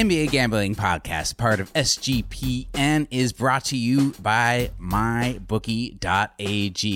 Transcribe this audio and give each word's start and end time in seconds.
NBA 0.00 0.30
Gambling 0.30 0.74
Podcast, 0.76 1.36
part 1.36 1.60
of 1.60 1.70
SGPN, 1.74 3.06
is 3.10 3.34
brought 3.34 3.66
to 3.66 3.76
you 3.76 4.14
by 4.22 4.70
MyBookie.ag. 4.80 6.00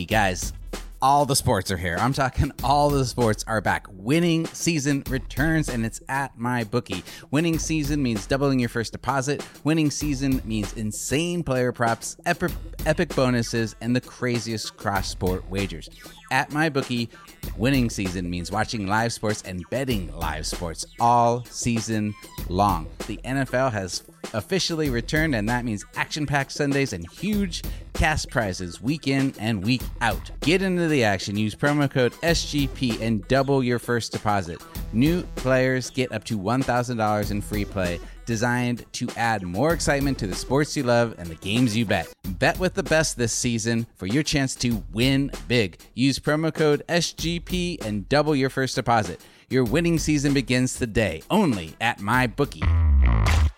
Guys, 0.07 0.55
all 1.03 1.27
the 1.27 1.37
sports 1.37 1.71
are 1.71 1.77
here. 1.77 1.99
I'm 2.01 2.15
talking 2.15 2.51
all 2.63 2.89
the 2.89 3.05
sports 3.05 3.45
are 3.47 3.61
back. 3.61 3.87
Winning 3.91 4.47
season 4.47 5.03
returns 5.11 5.69
and 5.69 5.85
it's 5.85 6.01
at 6.09 6.39
my 6.39 6.65
bookie. 6.65 7.05
Winning 7.31 7.59
season 7.59 8.03
means 8.03 8.27
doubling 8.27 8.59
your 8.59 8.71
first 8.71 8.93
deposit. 8.93 9.47
Winning 9.65 9.91
season 9.91 10.41
means 10.47 10.73
insane 10.73 11.43
player 11.43 11.73
props, 11.73 12.17
epic 12.25 13.15
bonuses, 13.15 13.77
and 13.83 13.95
the 13.95 14.01
craziest 14.01 14.79
cross 14.79 15.11
sport 15.11 15.51
wagers. 15.51 15.91
At 16.31 16.53
my 16.53 16.69
bookie, 16.69 17.11
winning 17.57 17.91
season 17.91 18.29
means 18.29 18.51
watching 18.51 18.87
live 18.87 19.13
sports 19.13 19.43
and 19.43 19.65
betting 19.71 20.15
live 20.17 20.47
sports 20.47 20.87
all 20.99 21.45
season 21.45 22.15
long. 22.49 22.87
The 23.07 23.19
NFL 23.25 23.73
has 23.73 24.03
officially 24.33 24.91
returned, 24.91 25.35
and 25.35 25.49
that 25.49 25.65
means 25.65 25.85
action 25.97 26.27
packed 26.27 26.53
Sundays 26.53 26.93
and 26.93 27.09
huge 27.11 27.63
cash 27.93 28.27
prizes 28.27 28.81
week 28.81 29.07
in 29.07 29.35
and 29.39 29.65
week 29.65 29.83
out. 30.01 30.31
Get 30.41 30.63
into 30.63 30.89
the 30.89 31.05
action. 31.05 31.37
Use 31.37 31.55
promo 31.55 31.91
code 31.91 32.13
SGP 32.15 33.01
and 33.01 33.27
double 33.29 33.63
your 33.63 33.79
first 33.79 34.13
deposit. 34.13 34.61
New 34.93 35.23
players 35.37 35.91
get 35.91 36.11
up 36.13 36.25
to 36.25 36.39
$1,000 36.39 37.31
in 37.31 37.41
free 37.41 37.65
play, 37.65 38.01
designed 38.27 38.85
to 38.93 39.09
add 39.17 39.43
more 39.43 39.73
excitement 39.73 40.19
to 40.19 40.27
the 40.27 40.35
sports 40.35 40.77
you 40.77 40.83
love 40.83 41.15
and 41.19 41.29
the 41.29 41.35
games 41.37 41.77
you 41.77 41.85
bet. 41.85 42.09
Bet 42.39 42.59
with 42.59 42.75
the 42.75 42.83
best 42.83 43.17
this 43.17 43.33
season 43.33 43.87
for 43.97 44.07
your 44.07 44.23
chance 44.23 44.55
to 44.57 44.83
win 44.93 45.31
big. 45.49 45.79
Use 45.95 46.19
promo 46.19 46.53
code 46.53 46.83
SGP 46.89 47.85
and 47.85 48.09
double 48.09 48.35
your 48.35 48.51
first 48.51 48.75
deposit. 48.75 49.21
Your 49.51 49.65
winning 49.65 49.99
season 49.99 50.35
begins 50.35 50.79
today, 50.79 51.23
only 51.31 51.75
at 51.81 51.99
MyBookie. 51.99 53.54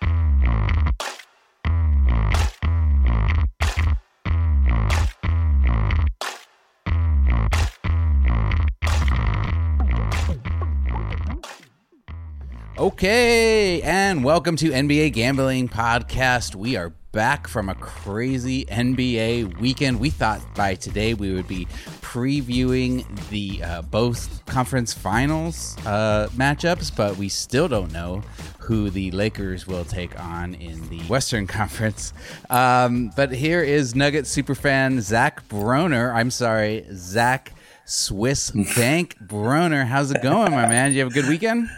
Okay, 12.87 13.83
and 13.83 14.23
welcome 14.23 14.55
to 14.55 14.70
NBA 14.70 15.12
Gambling 15.12 15.69
Podcast. 15.69 16.55
We 16.55 16.77
are 16.77 16.91
back 17.11 17.48
from 17.48 17.69
a 17.69 17.75
crazy 17.75 18.65
NBA 18.67 19.59
weekend. 19.59 19.98
We 19.98 20.11
thought 20.11 20.41
by 20.55 20.77
today 20.77 21.12
we 21.12 21.34
would 21.34 21.48
be 21.48 21.64
previewing 22.01 23.05
the 23.31 23.61
uh, 23.64 23.83
both 23.83 24.47
conference 24.47 24.95
finals 24.95 25.77
uh, 25.84 26.29
matchups, 26.37 26.95
but 26.95 27.17
we 27.17 27.29
still 27.29 27.67
don't 27.67 27.92
know 27.92 28.23
who 28.61 28.89
the 28.89 29.11
Lakers 29.11 29.67
will 29.67 29.84
take 29.84 30.17
on 30.20 30.55
in 30.55 30.89
the 30.89 31.01
Western 31.07 31.47
Conference. 31.48 32.12
Um, 32.51 33.11
but 33.17 33.33
here 33.33 33.64
is 33.64 33.97
Nugget 33.97 34.27
superfan 34.27 35.01
Zach 35.01 35.48
Broner. 35.48 36.14
I'm 36.14 36.31
sorry, 36.31 36.87
Zach 36.92 37.53
Swiss 37.84 38.53
Bank 38.77 39.17
Broner. 39.19 39.84
How's 39.84 40.12
it 40.12 40.23
going, 40.23 40.53
my 40.53 40.69
man? 40.69 40.91
Did 40.91 40.95
you 40.95 41.01
have 41.01 41.11
a 41.11 41.14
good 41.14 41.29
weekend? 41.29 41.69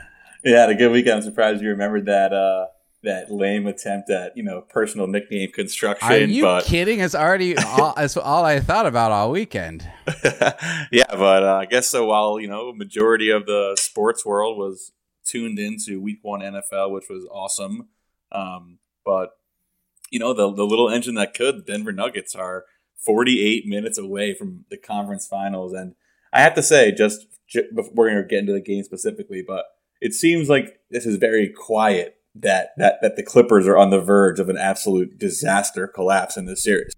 Yeah, 0.45 0.61
had 0.61 0.71
a 0.71 0.75
good 0.75 0.93
weekend. 0.93 1.17
I'm 1.17 1.23
surprised 1.23 1.63
you 1.63 1.71
remembered 1.71 2.07
that 2.07 2.33
uh, 2.33 2.67
that 3.03 3.31
lame 3.31 3.67
attempt 3.67 4.11
at 4.11 4.37
you 4.37 4.43
know 4.43 4.61
personal 4.61 5.07
nickname 5.07 5.51
construction. 5.53 6.09
Are 6.09 6.19
you 6.19 6.43
but 6.43 6.65
kidding? 6.65 7.01
It's 7.01 7.15
already 7.15 7.57
all, 7.57 7.95
it's 7.97 8.17
all 8.17 8.45
I 8.45 8.61
thought 8.61 8.87
about 8.87 9.13
all 9.13 9.31
weekend. 9.31 9.89
yeah, 10.93 11.05
but 11.11 11.43
uh, 11.43 11.59
I 11.61 11.67
guess 11.67 11.89
so. 11.89 12.07
While 12.07 12.41
you 12.41 12.49
know, 12.49 12.73
majority 12.73 13.31
of 13.31 13.47
the 13.47 13.77
sports 13.79 14.25
world 14.25 14.59
was 14.59 14.93
tuned 15.25 15.59
into 15.59 16.01
Week 16.01 16.19
One 16.23 16.41
NFL, 16.41 16.93
which 16.93 17.09
was 17.09 17.27
awesome. 17.31 17.89
Um, 18.33 18.79
but 19.05 19.31
you 20.11 20.19
know, 20.19 20.33
the 20.33 20.53
the 20.53 20.67
little 20.67 20.89
engine 20.89 21.15
that 21.15 21.35
could, 21.35 21.67
Denver 21.67 21.93
Nuggets 21.93 22.35
are 22.35 22.65
48 23.05 23.67
minutes 23.67 23.99
away 23.99 24.35
from 24.35 24.65
the 24.71 24.77
conference 24.77 25.27
finals, 25.27 25.73
and 25.73 25.95
I 26.33 26.41
have 26.41 26.55
to 26.55 26.63
say, 26.63 26.93
just, 26.93 27.27
just 27.49 27.67
we're 27.95 28.11
going 28.11 28.23
to 28.23 28.29
get 28.29 28.41
into 28.41 28.53
the 28.53 28.61
game 28.61 28.83
specifically, 28.83 29.43
but 29.47 29.65
it 30.01 30.15
seems 30.15 30.49
like 30.49 30.79
this 30.91 31.07
is 31.07 31.17
very 31.17 31.49
quiet 31.49 32.17
that 32.35 32.71
that 32.77 32.99
that 33.03 33.17
the 33.17 33.23
Clippers 33.23 33.67
are 33.67 33.77
on 33.77 33.91
the 33.91 34.01
verge 34.01 34.39
of 34.41 34.49
an 34.49 34.57
absolute 34.57 35.19
disaster 35.19 35.87
collapse 35.87 36.37
in 36.37 36.47
this 36.47 36.63
series. 36.63 36.93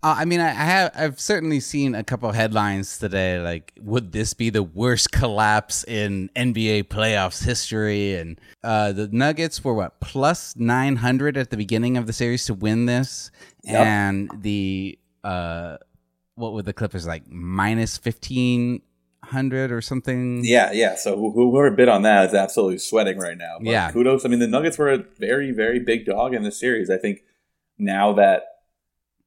Uh, 0.00 0.14
I 0.18 0.26
mean, 0.26 0.38
I, 0.38 0.50
I 0.50 0.52
have 0.52 0.92
I've 0.94 1.18
certainly 1.20 1.58
seen 1.58 1.96
a 1.96 2.04
couple 2.04 2.28
of 2.28 2.36
headlines 2.36 2.98
today, 2.98 3.40
like 3.40 3.72
would 3.80 4.12
this 4.12 4.32
be 4.32 4.48
the 4.48 4.62
worst 4.62 5.10
collapse 5.10 5.82
in 5.84 6.30
NBA 6.36 6.84
playoffs 6.84 7.42
history? 7.44 8.14
And 8.14 8.40
uh, 8.62 8.92
the 8.92 9.08
Nuggets 9.08 9.64
were 9.64 9.74
what 9.74 9.98
plus 9.98 10.54
nine 10.54 10.94
hundred 10.94 11.36
at 11.36 11.50
the 11.50 11.56
beginning 11.56 11.96
of 11.96 12.06
the 12.06 12.12
series 12.12 12.46
to 12.46 12.54
win 12.54 12.86
this, 12.86 13.32
Yep. 13.64 13.86
and 13.86 14.30
the 14.40 14.96
uh, 15.24 15.78
what 16.36 16.52
were 16.52 16.62
the 16.62 16.72
Clippers 16.72 17.04
like 17.04 17.28
minus 17.28 17.98
fifteen 17.98 18.82
hundred 19.28 19.70
or 19.72 19.80
something? 19.80 20.42
Yeah, 20.44 20.72
yeah. 20.72 20.94
So 20.96 21.16
whoever 21.16 21.70
bid 21.70 21.88
on 21.88 22.02
that 22.02 22.28
is 22.28 22.34
absolutely 22.34 22.78
sweating 22.78 23.18
right 23.18 23.38
now. 23.38 23.56
But 23.58 23.70
Yeah. 23.70 23.90
kudos. 23.90 24.24
I 24.24 24.28
mean, 24.28 24.38
the 24.40 24.46
Nuggets 24.46 24.78
were 24.78 24.90
a 24.92 25.04
very, 25.18 25.50
very 25.52 25.78
big 25.80 26.04
dog 26.06 26.34
in 26.34 26.42
this 26.42 26.58
series. 26.58 26.90
I 26.90 26.96
think 26.98 27.22
now 27.78 28.12
that 28.14 28.42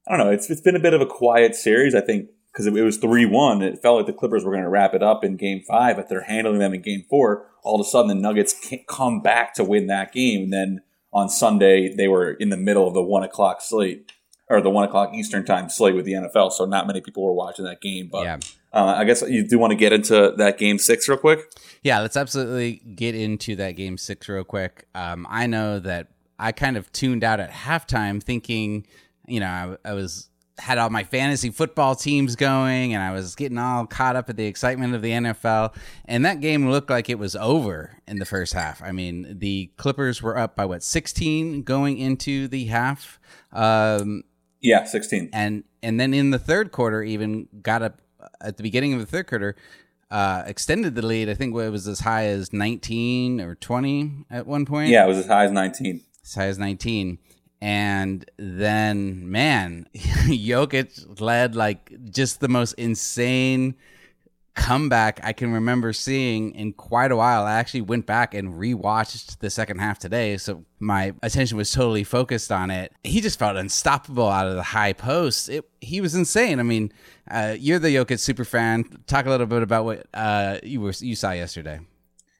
I 0.07 0.17
don't 0.17 0.25
know, 0.25 0.31
it's 0.33 0.49
it's 0.49 0.61
been 0.61 0.75
a 0.75 0.79
bit 0.79 0.93
of 0.93 1.01
a 1.01 1.05
quiet 1.05 1.55
series. 1.55 1.93
I 1.95 2.01
think 2.01 2.29
because 2.51 2.65
it, 2.65 2.75
it 2.75 2.83
was 2.83 2.97
three 2.97 3.25
one, 3.25 3.61
it 3.61 3.81
felt 3.81 3.97
like 3.97 4.07
the 4.07 4.13
Clippers 4.13 4.43
were 4.43 4.51
going 4.51 4.63
to 4.63 4.69
wrap 4.69 4.93
it 4.93 5.03
up 5.03 5.23
in 5.23 5.37
Game 5.37 5.61
Five, 5.67 5.95
but 5.95 6.09
they're 6.09 6.23
handling 6.23 6.59
them 6.59 6.73
in 6.73 6.81
Game 6.81 7.05
Four. 7.09 7.45
All 7.63 7.79
of 7.79 7.85
a 7.85 7.89
sudden, 7.89 8.07
the 8.09 8.15
Nuggets 8.15 8.53
can't 8.67 8.85
come 8.87 9.21
back 9.21 9.53
to 9.55 9.63
win 9.63 9.87
that 9.87 10.11
game. 10.11 10.45
And 10.45 10.53
then 10.53 10.81
on 11.13 11.29
Sunday, 11.29 11.93
they 11.93 12.07
were 12.07 12.31
in 12.31 12.49
the 12.49 12.57
middle 12.57 12.87
of 12.87 12.93
the 12.93 13.01
one 13.03 13.23
o'clock 13.23 13.61
slate 13.61 14.11
or 14.49 14.59
the 14.61 14.69
one 14.69 14.83
o'clock 14.83 15.13
Eastern 15.13 15.45
time 15.45 15.69
slate 15.69 15.95
with 15.95 16.05
the 16.05 16.13
NFL. 16.13 16.51
So 16.51 16.65
not 16.65 16.87
many 16.87 16.99
people 17.01 17.23
were 17.23 17.31
watching 17.33 17.63
that 17.65 17.79
game. 17.81 18.09
But 18.11 18.23
Yeah. 18.23 18.37
Uh, 18.73 18.95
I 18.97 19.03
guess 19.03 19.21
you 19.27 19.47
do 19.47 19.59
want 19.59 19.71
to 19.71 19.75
get 19.77 19.91
into 19.93 20.33
that 20.37 20.57
Game 20.57 20.77
Six 20.79 21.07
real 21.09 21.17
quick. 21.17 21.39
Yeah, 21.83 21.99
let's 21.99 22.15
absolutely 22.17 22.73
get 22.95 23.15
into 23.15 23.55
that 23.55 23.71
game 23.71 23.97
six 23.97 24.29
real 24.29 24.43
quick. 24.43 24.87
Um, 24.93 25.25
I 25.29 25.47
know 25.47 25.79
that 25.79 26.09
I 26.37 26.51
kind 26.51 26.77
of 26.77 26.91
tuned 26.91 27.23
out 27.23 27.39
at 27.39 27.49
halftime, 27.49 28.21
thinking, 28.21 28.85
you 29.27 29.39
know, 29.39 29.77
I, 29.83 29.89
I 29.89 29.93
was 29.93 30.29
had 30.59 30.77
all 30.77 30.91
my 30.91 31.03
fantasy 31.03 31.49
football 31.49 31.95
teams 31.95 32.35
going, 32.35 32.93
and 32.93 33.01
I 33.01 33.11
was 33.13 33.33
getting 33.33 33.57
all 33.57 33.87
caught 33.87 34.15
up 34.15 34.29
at 34.29 34.37
the 34.37 34.45
excitement 34.45 34.93
of 34.93 35.01
the 35.01 35.09
NFL. 35.09 35.73
And 36.05 36.23
that 36.23 36.39
game 36.39 36.69
looked 36.69 36.91
like 36.91 37.09
it 37.09 37.17
was 37.17 37.35
over 37.35 37.97
in 38.07 38.19
the 38.19 38.25
first 38.25 38.53
half. 38.53 38.79
I 38.83 38.91
mean, 38.91 39.39
the 39.39 39.71
Clippers 39.77 40.21
were 40.21 40.37
up 40.37 40.55
by 40.55 40.65
what 40.65 40.83
sixteen 40.83 41.63
going 41.63 41.97
into 41.97 42.47
the 42.47 42.65
half. 42.65 43.19
Um, 43.51 44.23
Yeah, 44.61 44.85
sixteen. 44.85 45.29
and 45.33 45.63
and 45.81 45.99
then 45.99 46.13
in 46.13 46.29
the 46.29 46.37
third 46.39 46.71
quarter 46.71 47.01
even 47.01 47.47
got 47.63 47.81
up 47.81 47.99
at 48.41 48.57
the 48.57 48.63
beginning 48.63 48.93
of 48.93 48.99
the 48.99 49.05
third 49.05 49.27
quarter 49.27 49.55
uh 50.09 50.43
extended 50.45 50.95
the 50.95 51.01
lead. 51.05 51.29
I 51.29 51.33
think 51.33 51.55
it 51.55 51.69
was 51.69 51.87
as 51.87 52.01
high 52.01 52.25
as 52.27 52.51
19 52.51 53.39
or 53.41 53.55
20 53.55 54.25
at 54.29 54.45
one 54.47 54.65
point. 54.65 54.89
Yeah, 54.89 55.05
it 55.05 55.07
was 55.07 55.17
as 55.19 55.27
high 55.27 55.45
as 55.45 55.51
nineteen. 55.51 56.01
as 56.23 56.35
high 56.35 56.47
as 56.47 56.57
19 56.57 57.17
and 57.61 58.25
then 58.37 59.29
man 59.29 59.87
Jokic 59.95 61.21
led 61.21 61.55
like 61.55 61.91
just 62.09 62.39
the 62.39 62.47
most 62.47 62.73
insane 62.73 63.75
comeback 64.55 65.19
I 65.23 65.33
can 65.33 65.53
remember 65.53 65.93
seeing 65.93 66.53
in 66.55 66.73
quite 66.73 67.11
a 67.11 67.15
while. 67.15 67.43
I 67.45 67.53
actually 67.53 67.81
went 67.81 68.05
back 68.05 68.33
and 68.33 68.53
rewatched 68.53 69.39
the 69.39 69.49
second 69.49 69.79
half 69.79 69.99
today, 69.99 70.37
so 70.37 70.65
my 70.79 71.13
attention 71.23 71.57
was 71.57 71.71
totally 71.71 72.03
focused 72.03 72.51
on 72.51 72.69
it. 72.69 72.93
He 73.03 73.21
just 73.21 73.39
felt 73.39 73.55
unstoppable 73.55 74.27
out 74.27 74.47
of 74.47 74.55
the 74.55 74.63
high 74.63 74.93
post. 74.93 75.49
It, 75.49 75.65
he 75.79 76.01
was 76.01 76.15
insane. 76.15 76.59
I 76.59 76.63
mean, 76.63 76.91
uh, 77.29 77.55
you're 77.57 77.79
the 77.79 77.95
Jokic 77.95 78.19
super 78.19 78.45
fan. 78.45 78.85
Talk 79.07 79.25
a 79.25 79.29
little 79.29 79.47
bit 79.47 79.63
about 79.63 79.85
what 79.85 80.05
uh, 80.13 80.57
you 80.63 80.81
were 80.81 80.93
you 80.99 81.15
saw 81.15 81.31
yesterday. 81.31 81.79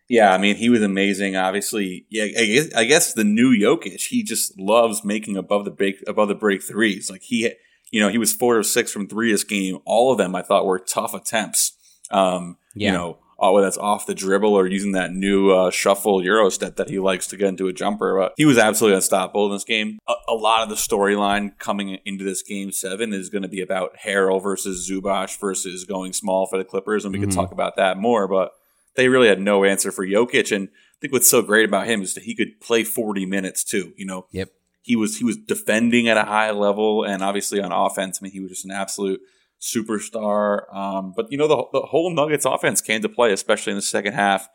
Yeah, 0.10 0.34
I 0.34 0.38
mean 0.38 0.58
he 0.58 0.70
was 0.70 0.82
amazing. 0.82 1.38
Obviously, 1.38 2.06
yeah, 2.10 2.26
I 2.26 2.46
guess, 2.46 2.74
I 2.74 2.84
guess 2.84 3.14
the 3.14 3.24
new 3.24 3.58
Jokic, 3.58 4.08
he 4.08 4.24
just 4.24 4.60
loves 4.60 5.06
making 5.06 5.38
above 5.38 5.64
the 5.64 5.72
break 5.72 6.04
above 6.06 6.28
the 6.28 6.36
break 6.36 6.62
threes. 6.62 7.10
Like 7.10 7.22
he, 7.22 7.54
you 7.92 8.02
know, 8.02 8.10
he 8.10 8.18
was 8.18 8.34
four 8.34 8.58
or 8.58 8.64
six 8.64 8.92
from 8.92 9.08
three 9.08 9.32
this 9.32 9.46
game. 9.46 9.80
All 9.86 10.12
of 10.12 10.18
them 10.18 10.36
I 10.36 10.42
thought 10.42 10.66
were 10.66 10.80
tough 10.80 11.14
attempts. 11.14 11.78
Um, 12.14 12.58
Yeah. 12.76 12.92
You 12.92 12.98
know, 12.98 13.18
all 13.38 13.56
whether 13.56 13.66
that's 13.66 13.78
off 13.80 14.06
the 14.06 14.14
dribble 14.14 14.54
or 14.54 14.68
using 14.68 14.92
that 14.92 15.12
new 15.12 15.50
uh, 15.52 15.72
shuffle 15.72 16.24
euro 16.24 16.50
step 16.50 16.76
that 16.76 16.90
he 16.90 17.00
likes 17.00 17.26
to 17.28 17.36
get 17.38 17.48
into 17.48 17.68
a 17.68 17.74
jumper. 17.74 18.16
But 18.18 18.34
he 18.38 18.46
was 18.46 18.58
absolutely 18.60 18.96
unstoppable 18.98 19.48
in 19.48 19.52
this 19.54 19.64
game. 19.64 19.98
A, 20.08 20.14
a 20.30 20.34
lot 20.36 20.62
of 20.62 20.70
the 20.70 20.76
storyline 20.76 21.58
coming 21.58 21.98
into 22.06 22.24
this 22.24 22.44
game 22.44 22.72
seven 22.72 23.14
is 23.14 23.30
going 23.30 23.42
to 23.42 23.48
be 23.50 23.60
about 23.62 23.96
Harrell 24.06 24.42
versus 24.42 24.88
Zubac 24.90 25.40
versus 25.40 25.86
going 25.86 26.14
small 26.14 26.46
for 26.46 26.58
the 26.60 26.64
Clippers, 26.64 27.04
and 27.04 27.12
we 27.14 27.20
Mhm. 27.20 27.24
can 27.24 27.32
talk 27.32 27.52
about 27.52 27.76
that 27.78 27.98
more. 27.98 28.28
But 28.28 28.52
they 28.96 29.10
really 29.10 29.28
had 29.28 29.42
no 29.42 29.64
answer 29.64 29.92
for 29.92 30.06
Jokic, 30.06 30.56
and 30.56 30.68
I 30.70 30.96
think 31.02 31.12
what's 31.12 31.30
so 31.30 31.42
great 31.42 31.66
about 31.66 31.88
him 31.88 32.04
is 32.04 32.14
that 32.14 32.26
he 32.26 32.36
could 32.36 32.60
play 32.62 32.84
40 32.84 33.26
minutes 33.26 33.64
too. 33.64 33.94
You 33.98 34.06
know, 34.06 34.28
Yep. 34.32 34.50
he 34.84 34.96
was 34.96 35.18
he 35.18 35.24
was 35.26 35.36
defending 35.38 36.08
at 36.08 36.16
a 36.16 36.26
high 36.26 36.52
level, 36.52 37.04
and 37.04 37.24
obviously 37.24 37.60
on 37.60 37.72
offense, 37.72 38.20
I 38.22 38.24
mean, 38.24 38.34
he 38.34 38.40
was 38.40 38.52
just 38.52 38.66
an 38.66 38.72
absolute 38.72 39.20
superstar. 39.62 40.74
Um, 40.76 41.14
but 41.16 41.32
you 41.32 41.38
know, 41.38 41.48
the, 41.48 41.64
the 41.72 41.82
whole 41.88 42.14
Nuggets 42.14 42.46
offense 42.46 42.82
came 42.82 43.02
to 43.02 43.10
play, 43.10 43.32
especially 43.32 43.72
in 43.72 43.78
the 43.78 43.84
second 43.84 44.14
half. 44.14 44.50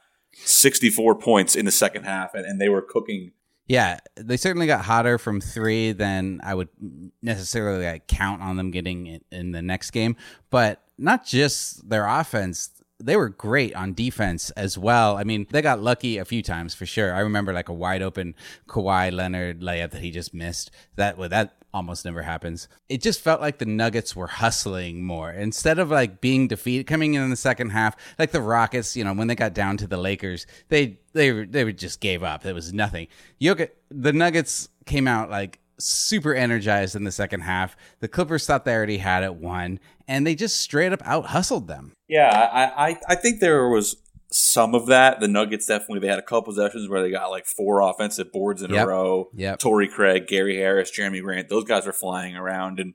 64 0.44 1.14
points 1.14 1.56
in 1.56 1.64
the 1.64 1.70
second 1.70 2.04
half, 2.04 2.34
and, 2.34 2.44
and 2.44 2.60
they 2.60 2.68
were 2.68 2.82
cooking 2.82 3.32
Yeah, 3.66 4.00
they 4.16 4.36
certainly 4.36 4.66
got 4.66 4.84
hotter 4.84 5.18
from 5.18 5.40
three 5.40 5.92
than 5.92 6.40
I 6.44 6.54
would 6.54 6.68
necessarily 7.22 7.86
like, 7.86 8.06
count 8.06 8.42
on 8.42 8.56
them 8.56 8.70
getting 8.70 9.20
in, 9.30 9.52
the 9.52 9.62
next 9.62 9.92
game. 9.92 10.16
But 10.50 10.82
not 10.98 11.24
just 11.24 11.88
their 11.88 12.06
offense, 12.06 12.70
they 13.00 13.16
were 13.16 13.28
great 13.28 13.74
on 13.74 13.94
defense 13.94 14.50
as 14.50 14.76
well. 14.76 15.16
I 15.16 15.24
mean, 15.24 15.46
they 15.50 15.62
got 15.62 15.82
lucky 15.82 16.18
a 16.18 16.24
few 16.24 16.42
times 16.42 16.74
for 16.74 16.86
sure. 16.86 17.14
I 17.14 17.20
remember 17.20 17.52
like 17.52 17.68
a 17.68 17.74
wide 17.74 18.02
open 18.02 18.34
Kawhi 18.68 19.12
Leonard 19.12 19.60
layup 19.60 19.90
that 19.90 20.02
he 20.02 20.10
just 20.10 20.34
missed. 20.34 20.70
That 20.96 21.18
that 21.30 21.56
almost 21.76 22.06
never 22.06 22.22
happens. 22.22 22.68
It 22.88 23.02
just 23.02 23.20
felt 23.20 23.40
like 23.40 23.58
the 23.58 23.66
Nuggets 23.66 24.16
were 24.16 24.26
hustling 24.26 25.04
more 25.04 25.30
instead 25.30 25.78
of 25.78 25.90
like 25.90 26.22
being 26.22 26.48
defeated 26.48 26.86
coming 26.86 27.14
in, 27.14 27.22
in 27.22 27.30
the 27.30 27.36
second 27.36 27.70
half. 27.70 27.94
Like 28.18 28.32
the 28.32 28.40
Rockets, 28.40 28.96
you 28.96 29.04
know, 29.04 29.12
when 29.12 29.28
they 29.28 29.34
got 29.34 29.52
down 29.52 29.76
to 29.76 29.86
the 29.86 29.98
Lakers, 29.98 30.46
they 30.70 30.98
they 31.12 31.44
they 31.44 31.70
just 31.72 32.00
gave 32.00 32.22
up. 32.22 32.42
There 32.42 32.54
was 32.54 32.72
nothing. 32.72 33.08
The 33.38 34.12
Nuggets 34.12 34.68
came 34.86 35.06
out 35.06 35.30
like 35.30 35.60
super 35.78 36.34
energized 36.34 36.96
in 36.96 37.04
the 37.04 37.12
second 37.12 37.42
half. 37.42 37.76
The 38.00 38.08
Clippers 38.08 38.46
thought 38.46 38.64
they 38.64 38.74
already 38.74 38.98
had 38.98 39.22
it 39.22 39.34
won, 39.34 39.78
and 40.08 40.26
they 40.26 40.34
just 40.34 40.56
straight 40.56 40.92
up 40.92 41.02
out 41.04 41.26
hustled 41.26 41.68
them. 41.68 41.92
Yeah, 42.08 42.30
I, 42.30 42.88
I, 42.88 43.00
I 43.10 43.14
think 43.16 43.40
there 43.40 43.68
was 43.68 43.96
some 44.30 44.74
of 44.74 44.86
that. 44.86 45.20
The 45.20 45.28
Nuggets 45.28 45.66
definitely 45.66 46.00
they 46.00 46.08
had 46.08 46.18
a 46.18 46.22
couple 46.22 46.52
possessions 46.52 46.88
where 46.88 47.02
they 47.02 47.10
got 47.10 47.30
like 47.30 47.46
four 47.46 47.80
offensive 47.80 48.32
boards 48.32 48.62
in 48.62 48.70
Yep. 48.72 48.84
a 48.84 48.88
row. 48.88 49.30
Yep. 49.34 49.58
Torrey 49.58 49.88
Craig, 49.88 50.26
Gary 50.26 50.56
Harris, 50.56 50.90
Jerami 50.96 51.22
Grant, 51.22 51.48
those 51.48 51.64
guys 51.64 51.86
were 51.86 51.92
flying 51.92 52.36
around. 52.36 52.80
And 52.80 52.94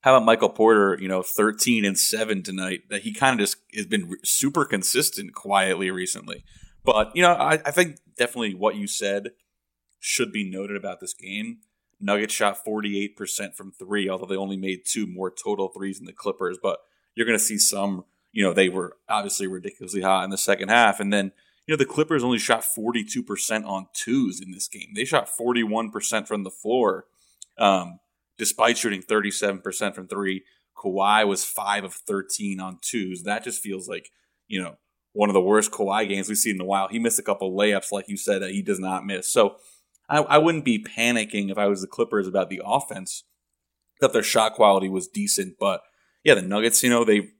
how 0.00 0.16
about 0.16 0.26
Michael 0.26 0.48
Porter? 0.50 0.98
You 1.00 1.08
know, 1.08 1.22
thirteen 1.22 1.84
and 1.84 1.98
seven 1.98 2.42
tonight. 2.42 2.80
That 2.90 3.02
he 3.02 3.12
kind 3.14 3.34
of 3.34 3.40
just 3.46 3.58
has 3.74 3.86
been 3.86 4.10
super 4.24 4.64
consistent 4.64 5.34
quietly 5.34 5.90
recently. 5.90 6.44
But 6.84 7.12
you 7.14 7.22
know, 7.22 7.32
I, 7.34 7.54
I 7.64 7.70
think 7.70 7.98
definitely 8.18 8.54
what 8.54 8.74
you 8.74 8.86
said 8.88 9.30
should 10.00 10.32
be 10.32 10.48
noted 10.48 10.76
about 10.76 10.98
this 11.00 11.14
game. 11.14 11.58
Nuggets 12.00 12.34
shot 12.34 12.64
forty 12.64 13.00
eight 13.00 13.16
percent 13.16 13.54
from 13.54 13.70
three, 13.70 14.08
although 14.08 14.26
they 14.26 14.34
only 14.36 14.56
made 14.56 14.80
two 14.84 15.06
more 15.06 15.30
total 15.30 15.68
threes 15.68 15.98
than 15.98 16.06
the 16.06 16.12
Clippers. 16.12 16.58
But 16.60 16.80
you're 17.14 17.26
going 17.26 17.38
to 17.38 17.44
see 17.44 17.58
some. 17.58 18.04
You 18.32 18.42
know, 18.44 18.54
they 18.54 18.68
were 18.68 18.96
obviously 19.08 19.46
ridiculously 19.46 20.00
hot 20.00 20.24
in 20.24 20.30
the 20.30 20.38
second 20.38 20.70
half, 20.70 21.00
and 21.00 21.12
then 21.12 21.32
you 21.66 21.72
know, 21.72 21.78
the 21.78 21.84
Clippers 21.84 22.24
only 22.24 22.38
shot 22.38 22.62
42% 22.62 23.64
on 23.66 23.86
twos 23.92 24.40
in 24.40 24.50
this 24.50 24.66
game. 24.68 24.92
They 24.94 25.04
shot 25.04 25.28
41% 25.28 26.26
from 26.26 26.42
the 26.42 26.50
floor, 26.50 27.06
um, 27.56 28.00
despite 28.36 28.78
shooting 28.78 29.02
37% 29.02 29.94
from 29.94 30.08
three. 30.08 30.42
Kawhi 30.76 31.26
was 31.26 31.44
5 31.44 31.84
of 31.84 31.94
13 31.94 32.58
on 32.58 32.78
twos. 32.82 33.22
That 33.22 33.44
just 33.44 33.62
feels 33.62 33.88
like, 33.88 34.10
you 34.48 34.60
know, 34.60 34.76
one 35.12 35.28
of 35.28 35.34
the 35.34 35.40
worst 35.40 35.70
Kawhi 35.70 36.08
games 36.08 36.28
we've 36.28 36.38
seen 36.38 36.56
in 36.56 36.60
a 36.60 36.64
while. 36.64 36.88
He 36.88 36.98
missed 36.98 37.18
a 37.18 37.22
couple 37.22 37.56
layups, 37.56 37.92
like 37.92 38.08
you 38.08 38.16
said, 38.16 38.42
that 38.42 38.50
he 38.50 38.62
does 38.62 38.80
not 38.80 39.06
miss. 39.06 39.32
So 39.32 39.56
I, 40.08 40.18
I 40.18 40.38
wouldn't 40.38 40.64
be 40.64 40.82
panicking 40.82 41.50
if 41.50 41.58
I 41.58 41.66
was 41.66 41.82
the 41.82 41.86
Clippers 41.86 42.26
about 42.26 42.50
the 42.50 42.62
offense, 42.64 43.22
that 44.00 44.12
their 44.12 44.22
shot 44.22 44.54
quality 44.54 44.88
was 44.88 45.06
decent. 45.06 45.56
But 45.60 45.82
yeah, 46.24 46.34
the 46.34 46.42
Nuggets, 46.42 46.82
you 46.82 46.90
know, 46.90 47.04
they 47.04 47.30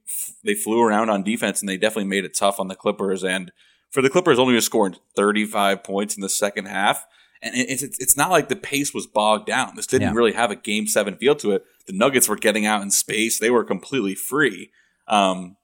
they 0.43 0.53
flew 0.53 0.81
around 0.81 1.09
on 1.09 1.23
defense 1.23 1.61
and 1.61 1.69
they 1.69 1.77
definitely 1.77 2.09
made 2.09 2.25
it 2.25 2.35
tough 2.35 2.59
on 2.59 2.67
the 2.67 2.75
Clippers. 2.75 3.23
And 3.23 3.51
for 3.91 4.01
the 4.01 4.09
Clippers 4.09 4.39
only 4.39 4.59
score 4.61 4.91
35 5.15 5.83
points 5.83 6.15
in 6.15 6.21
the 6.21 6.29
second 6.29 6.65
half. 6.65 7.05
And 7.41 7.53
it's, 7.55 7.83
it's, 7.83 7.99
it's 7.99 8.15
not 8.17 8.31
like 8.31 8.47
the 8.49 8.55
pace 8.55 8.93
was 8.93 9.05
bogged 9.05 9.47
down. 9.47 9.73
This 9.75 9.87
didn't 9.87 10.09
Yeah. 10.09 10.13
really 10.13 10.31
have 10.33 10.49
a 10.51 10.55
game 10.55 10.87
seven 10.87 11.15
feel 11.17 11.35
to 11.35 11.51
it. 11.51 11.63
The 11.87 11.93
Nuggets 11.93 12.29
were 12.29 12.35
getting 12.37 12.65
out 12.65 12.81
in 12.81 12.89
space. 12.91 13.37
They 13.39 13.49
were 13.49 13.63
completely 13.65 14.15
free. 14.15 14.71
Um, 15.07 15.57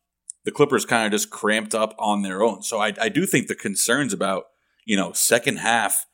the 0.44 0.52
Clippers 0.52 0.86
kind 0.86 1.06
of 1.06 1.12
just 1.12 1.30
cramped 1.30 1.74
up 1.76 1.96
on 1.98 2.22
their 2.22 2.42
own. 2.44 2.64
So 2.64 2.80
I, 2.80 2.94
I 3.00 3.10
do 3.10 3.26
think 3.26 3.48
the 3.48 3.56
concerns 3.56 4.12
about, 4.14 4.46
you 4.86 4.98
know, 4.98 5.12
second 5.14 5.58
half, 5.60 6.06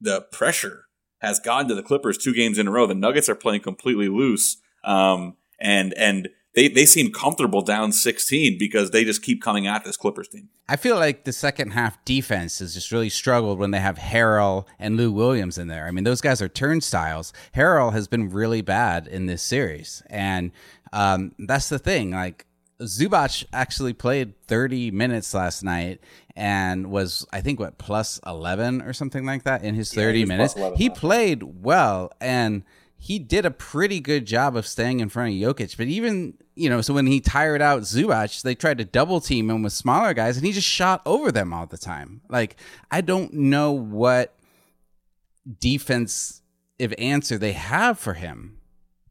the 0.00 0.22
pressure 0.32 0.84
has 1.20 1.38
gotten 1.40 1.68
to 1.68 1.74
the 1.74 1.82
Clippers 1.82 2.18
two 2.18 2.34
games 2.34 2.58
in 2.58 2.66
a 2.68 2.70
row. 2.70 2.86
The 2.86 2.94
Nuggets 2.94 3.28
are 3.28 3.34
playing 3.34 3.60
completely 3.62 4.08
loose. 4.08 4.56
Um, 4.84 5.36
and, 5.60 5.94
and 5.94 6.28
they, 6.54 6.68
they 6.68 6.84
seem 6.84 7.12
comfortable 7.12 7.62
down 7.62 7.92
16 7.92 8.58
because 8.58 8.90
they 8.90 9.04
just 9.04 9.22
keep 9.22 9.40
coming 9.40 9.66
at 9.66 9.84
this 9.84 9.96
Clippers 9.96 10.28
team. 10.28 10.48
I 10.68 10.76
feel 10.76 10.96
like 10.96 11.24
the 11.24 11.32
second 11.32 11.70
half 11.72 12.04
defense 12.04 12.58
has 12.58 12.74
just 12.74 12.90
really 12.90 13.08
struggled 13.08 13.58
when 13.58 13.70
they 13.70 13.80
have 13.80 13.96
Harrell 13.96 14.66
and 14.78 14.96
Lou 14.96 15.12
Williams 15.12 15.58
in 15.58 15.68
there. 15.68 15.86
I 15.86 15.90
mean, 15.90 16.04
those 16.04 16.20
guys 16.20 16.42
are 16.42 16.48
turnstiles. 16.48 17.32
Harrell 17.54 17.92
has 17.92 18.08
been 18.08 18.30
really 18.30 18.62
bad 18.62 19.06
in 19.06 19.26
this 19.26 19.42
series, 19.42 20.02
and 20.08 20.50
um, 20.92 21.32
that's 21.38 21.68
the 21.68 21.78
thing. 21.78 22.10
Like 22.10 22.46
Zubac 22.80 23.44
actually 23.52 23.92
played 23.92 24.34
30 24.46 24.90
minutes 24.90 25.34
last 25.34 25.62
night 25.62 26.00
and 26.34 26.90
was, 26.90 27.26
I 27.32 27.40
think, 27.40 27.60
what 27.60 27.78
plus 27.78 28.20
11 28.26 28.82
or 28.82 28.92
something 28.92 29.24
like 29.24 29.44
that 29.44 29.62
in 29.62 29.74
his 29.74 29.92
30 29.92 30.18
he 30.18 30.24
was 30.24 30.36
plus 30.36 30.56
minutes. 30.56 30.78
He 30.78 30.90
played 30.90 31.42
well 31.62 32.12
and 32.20 32.64
he 33.02 33.18
did 33.18 33.46
a 33.46 33.50
pretty 33.50 33.98
good 33.98 34.26
job 34.26 34.54
of 34.56 34.66
staying 34.66 35.00
in 35.00 35.08
front 35.08 35.30
of 35.30 35.34
Jokic. 35.56 35.76
But 35.78 35.86
even, 35.86 36.34
you 36.54 36.68
know, 36.68 36.82
so 36.82 36.92
when 36.92 37.06
he 37.06 37.18
tired 37.18 37.62
out 37.62 37.80
Zubac, 37.82 38.42
they 38.42 38.54
tried 38.54 38.76
to 38.76 38.84
double 38.84 39.22
team 39.22 39.48
him 39.48 39.62
with 39.62 39.72
smaller 39.72 40.12
guys 40.12 40.36
and 40.36 40.44
he 40.44 40.52
just 40.52 40.68
shot 40.68 41.00
over 41.06 41.32
them 41.32 41.54
all 41.54 41.64
the 41.66 41.78
time. 41.78 42.20
Like, 42.28 42.56
I 42.90 43.00
don't 43.00 43.32
know 43.32 43.72
what 43.72 44.36
defensive 45.58 46.42
answer 46.98 47.38
they 47.38 47.52
have 47.52 47.98
for 47.98 48.14
him. 48.14 48.58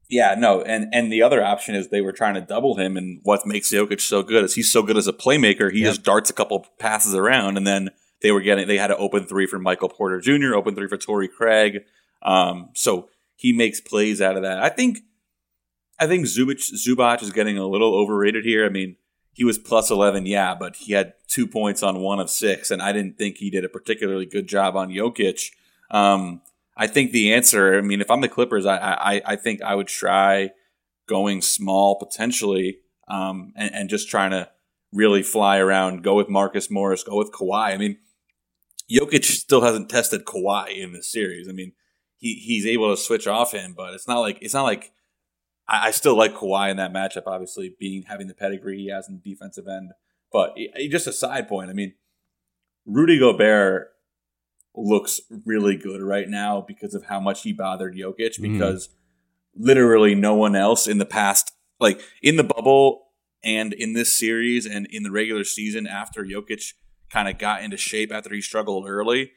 Yeah, 0.09 0.33
no, 0.35 0.61
and 0.63 0.87
and 0.91 1.11
the 1.11 1.21
other 1.21 1.43
option 1.43 1.75
is 1.75 1.89
they 1.89 2.01
were 2.01 2.11
trying 2.11 2.33
to 2.33 2.41
double 2.41 2.75
him, 2.77 2.97
and 2.97 3.19
what 3.23 3.45
makes 3.45 3.71
Jokic 3.71 4.01
so 4.01 4.23
good 4.23 4.43
is 4.43 4.55
he's 4.55 4.71
so 4.71 4.81
good 4.81 4.97
as 4.97 5.07
a 5.07 5.13
playmaker. 5.13 5.71
He 5.71 5.81
Yep. 5.81 5.87
just 5.89 6.03
darts 6.03 6.31
a 6.31 6.33
couple 6.33 6.65
passes 6.79 7.13
around, 7.13 7.57
and 7.57 7.67
then 7.67 7.89
they 8.23 8.31
were 8.31 8.41
getting 8.41 8.67
they 8.67 8.77
had 8.79 8.89
an 8.89 8.97
open 8.99 9.25
three 9.25 9.45
for 9.45 9.59
Michael 9.59 9.89
Porter 9.89 10.19
Jr., 10.19 10.55
open 10.55 10.73
three 10.73 10.87
for 10.87 10.97
Torrey 10.97 11.27
Craig. 11.27 11.83
Um, 12.23 12.69
so 12.73 13.09
he 13.39 13.53
makes 13.53 13.79
plays 13.79 14.19
out 14.19 14.35
of 14.35 14.43
that. 14.43 14.61
I 14.61 14.67
think 14.67 14.99
I 15.97 16.07
think 16.07 16.25
Zubac 16.25 16.59
Zubac 16.73 17.23
is 17.23 17.31
getting 17.31 17.57
a 17.57 17.65
little 17.65 17.95
overrated 17.95 18.43
here. 18.43 18.65
I 18.65 18.69
mean, 18.69 18.97
he 19.31 19.45
was 19.45 19.57
plus 19.57 19.89
eleven, 19.89 20.25
yeah, 20.25 20.53
but 20.53 20.75
he 20.75 20.91
had 20.91 21.13
two 21.29 21.47
points 21.47 21.81
on 21.81 22.01
one 22.01 22.19
of 22.19 22.29
six, 22.29 22.69
and 22.69 22.81
I 22.81 22.91
didn't 22.91 23.17
think 23.17 23.37
he 23.37 23.49
did 23.49 23.63
a 23.63 23.69
particularly 23.69 24.25
good 24.25 24.45
job 24.45 24.75
on 24.75 24.89
Jokic. 24.89 25.51
Um, 25.89 26.41
I 26.75 26.87
think 26.87 27.11
the 27.11 27.33
answer. 27.33 27.77
I 27.77 27.81
mean, 27.81 28.01
if 28.01 28.11
I'm 28.11 28.19
the 28.19 28.27
Clippers, 28.27 28.65
I 28.65 28.75
I, 28.75 29.21
I 29.25 29.35
think 29.37 29.61
I 29.61 29.73
would 29.73 29.87
try 29.87 30.49
going 31.07 31.41
small 31.41 31.97
potentially, 31.97 32.79
um, 33.07 33.53
and, 33.55 33.73
and 33.73 33.89
just 33.89 34.09
trying 34.09 34.31
to 34.31 34.49
really 34.91 35.23
fly 35.23 35.59
around. 35.59 36.03
Go 36.03 36.15
with 36.15 36.27
Marcus 36.27 36.69
Morris. 36.69 37.05
Go 37.05 37.15
with 37.15 37.31
Kawhi. 37.31 37.73
I 37.73 37.77
mean, 37.77 37.99
Jokic 38.91 39.23
still 39.23 39.61
hasn't 39.61 39.89
tested 39.89 40.25
Kawhi 40.25 40.77
in 40.77 40.91
this 40.91 41.09
series. 41.09 41.47
I 41.47 41.53
mean, 41.53 41.71
he 42.19 42.35
he's 42.35 42.65
able 42.67 42.95
to 42.95 43.01
switch 43.01 43.25
off 43.27 43.51
him, 43.53 43.73
but 43.75 43.93
it's 43.95 44.07
not 44.07 44.19
like 44.19 44.37
it's 44.41 44.53
not 44.53 44.63
like 44.63 44.91
I, 45.67 45.87
I 45.87 45.91
still 45.91 46.15
like 46.15 46.35
Kawhi 46.35 46.69
in 46.69 46.77
that 46.77 46.93
matchup. 46.93 47.23
Obviously, 47.25 47.73
being 47.79 48.03
having 48.03 48.27
the 48.27 48.33
pedigree 48.35 48.77
he 48.77 48.89
has 48.91 49.09
in 49.09 49.19
the 49.23 49.29
defensive 49.33 49.67
end, 49.67 49.91
but 50.31 50.53
it- 50.55 50.91
just 50.91 51.07
a 51.07 51.13
side 51.13 51.47
point. 51.47 51.69
I 51.71 51.73
mean, 51.73 51.93
Rudy 52.85 53.17
Gobert 53.17 53.89
looks 54.75 55.19
really 55.45 55.75
good 55.75 56.01
right 56.01 56.29
now 56.29 56.61
because 56.65 56.93
of 56.93 57.05
how 57.05 57.19
much 57.19 57.41
he 57.41 57.51
bothered 57.51 57.95
Jokic. 57.95 58.37
Mhm. 58.39 58.53
Because 58.53 58.89
literally 59.55 60.13
no 60.15 60.35
one 60.35 60.55
else 60.55 60.87
in 60.87 60.99
the 60.99 61.05
past, 61.05 61.51
like 61.79 61.99
in 62.21 62.35
the 62.35 62.43
bubble 62.43 63.07
and 63.43 63.73
in 63.73 63.93
this 63.93 64.17
series 64.17 64.65
and 64.65 64.85
in 64.91 65.03
the 65.03 65.11
regular 65.11 65.43
season 65.43 65.87
after 65.87 66.23
Jokic 66.23 66.73
kind 67.09 67.27
of 67.27 67.37
got 67.39 67.63
into 67.63 67.77
shape 67.77 68.11
after 68.11 68.33
he 68.33 68.41
struggled 68.41 68.85
early, 68.87 69.31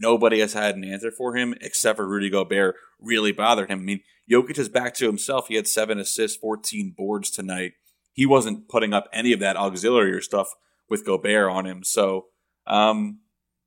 nobody 0.00 0.40
has 0.40 0.54
had 0.54 0.74
an 0.74 0.84
answer 0.84 1.10
for 1.10 1.36
him 1.36 1.54
except 1.60 1.96
for 1.96 2.08
Rudy 2.08 2.30
Gobert. 2.30 2.74
Really 2.98 3.32
bothered 3.32 3.70
him. 3.70 3.80
I 3.80 3.82
mean, 3.82 4.00
Jokic 4.30 4.58
is 4.58 4.68
back 4.68 4.94
to 4.94 5.06
himself. 5.06 5.48
He 5.48 5.54
had 5.54 5.68
seven 5.68 5.98
assists, 5.98 6.38
14 6.38 6.94
boards 6.96 7.30
tonight. 7.30 7.72
He 8.12 8.26
wasn't 8.26 8.68
putting 8.68 8.92
up 8.92 9.08
any 9.12 9.32
of 9.32 9.40
that 9.40 9.56
auxiliary 9.56 10.22
stuff 10.22 10.54
with 10.88 11.06
Gobert 11.06 11.50
on 11.50 11.66
him. 11.66 11.84
So, 11.84 12.26
um, 12.66 13.20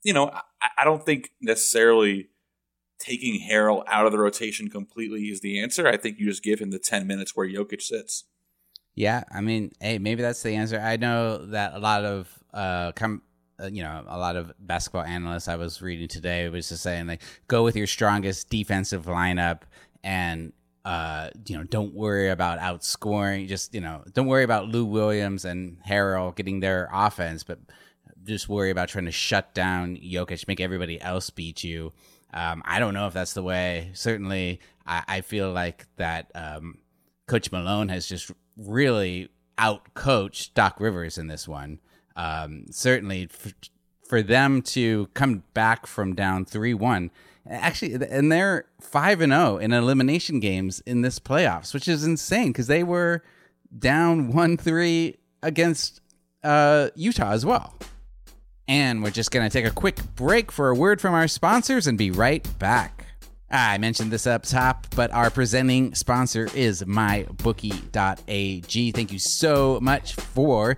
you 0.03 0.13
know, 0.13 0.29
I, 0.61 0.69
I 0.79 0.83
don't 0.83 1.05
think 1.05 1.31
necessarily 1.41 2.29
taking 2.99 3.47
Harrell 3.49 3.83
out 3.87 4.05
of 4.05 4.11
the 4.11 4.19
rotation 4.19 4.69
completely 4.69 5.23
is 5.23 5.41
the 5.41 5.61
answer. 5.61 5.87
I 5.87 5.97
think 5.97 6.19
you 6.19 6.27
just 6.27 6.43
give 6.43 6.59
him 6.59 6.71
the 6.71 6.79
10 6.79 7.07
minutes 7.07 7.35
where 7.35 7.47
Jokic 7.47 7.81
sits. 7.81 8.25
Yeah, 8.95 9.23
I 9.31 9.41
mean, 9.41 9.71
hey, 9.79 9.97
maybe 9.97 10.21
that's 10.21 10.43
the 10.43 10.55
answer. 10.55 10.79
I 10.79 10.97
know 10.97 11.45
that 11.47 11.73
a 11.73 11.79
lot 11.79 12.05
of 12.05 12.43
uh, 12.53 12.91
uh, 13.61 13.67
you 13.67 13.83
know, 13.83 14.03
a 14.07 14.17
lot 14.17 14.35
of 14.35 14.51
basketball 14.59 15.03
analysts 15.03 15.47
I 15.47 15.55
was 15.55 15.81
reading 15.81 16.07
today 16.07 16.49
was 16.49 16.69
just 16.69 16.83
saying 16.83 17.07
like, 17.07 17.21
go 17.47 17.63
with 17.63 17.75
your 17.75 17.87
strongest 17.87 18.49
defensive 18.49 19.05
lineup, 19.05 19.61
and 20.03 20.53
uh, 20.85 21.29
you 21.47 21.57
know, 21.57 21.63
don't 21.63 21.93
worry 21.93 22.29
about 22.29 22.59
outscoring. 22.59 23.47
Just 23.47 23.73
you 23.73 23.81
know, 23.81 24.03
don't 24.13 24.27
worry 24.27 24.43
about 24.43 24.67
Lou 24.67 24.85
Williams 24.85 25.45
and 25.45 25.77
Harrell 25.87 26.35
getting 26.35 26.59
their 26.59 26.89
offense, 26.91 27.43
but 27.43 27.59
just 28.25 28.49
worry 28.49 28.69
about 28.69 28.89
trying 28.89 29.05
to 29.05 29.11
shut 29.11 29.53
down 29.53 29.97
Jokic, 29.97 30.47
make 30.47 30.59
everybody 30.59 31.01
else 31.01 31.29
beat 31.29 31.63
you. 31.63 31.91
Um, 32.33 32.63
I 32.65 32.79
don't 32.79 32.93
know 32.93 33.07
if 33.07 33.13
that's 33.13 33.33
the 33.33 33.43
way. 33.43 33.91
Certainly, 33.93 34.59
I, 34.87 35.03
I 35.07 35.21
feel 35.21 35.51
like 35.51 35.85
that 35.97 36.31
um, 36.33 36.79
Coach 37.27 37.51
Malone 37.51 37.89
has 37.89 38.07
just 38.07 38.31
really 38.57 39.29
out 39.57 39.93
coached 39.93 40.55
Doc 40.55 40.79
Rivers 40.79 41.17
in 41.17 41.27
this 41.27 41.47
one. 41.47 41.79
Um, 42.15 42.65
certainly, 42.69 43.29
f- 43.31 43.53
for 44.07 44.21
them 44.21 44.61
to 44.61 45.07
come 45.13 45.43
back 45.53 45.87
from 45.87 46.13
down 46.13 46.45
3 46.45 46.73
1 46.73 47.11
Actually, 47.49 47.95
and 48.09 48.31
they're 48.31 48.65
five 48.79 49.19
and 49.19 49.33
zero 49.33 49.57
in 49.57 49.73
elimination 49.73 50.39
games 50.39 50.79
in 50.85 51.01
this 51.01 51.19
playoffs, 51.19 51.73
which 51.73 51.89
is 51.89 52.05
insane 52.05 52.47
because 52.49 52.67
they 52.67 52.83
were 52.83 53.21
down 53.77 54.31
one 54.33 54.55
three 54.55 55.17
against 55.41 55.99
uh, 56.43 56.89
Utah 56.95 57.31
as 57.31 57.45
well. 57.45 57.73
And 58.65 59.03
we're 59.03 59.11
just 59.11 59.31
going 59.31 59.47
to 59.47 59.51
take 59.51 59.65
a 59.69 59.75
quick 59.75 59.99
break 60.15 60.53
for 60.53 60.69
a 60.69 60.75
word 60.75 61.01
from 61.01 61.13
our 61.13 61.27
sponsors 61.27 61.85
and 61.85 61.97
be 61.97 62.11
right 62.11 62.47
back. 62.59 63.07
I 63.51 63.77
mentioned 63.77 64.09
this 64.09 64.25
up 64.25 64.43
top, 64.43 64.87
but 64.95 65.11
our 65.11 65.29
presenting 65.29 65.93
sponsor 65.95 66.47
is 66.55 66.81
mybookie.ag. 66.83 67.91
Thank 68.93 69.11
you 69.11 69.19
so 69.19 69.79
much 69.81 70.15
for 70.15 70.77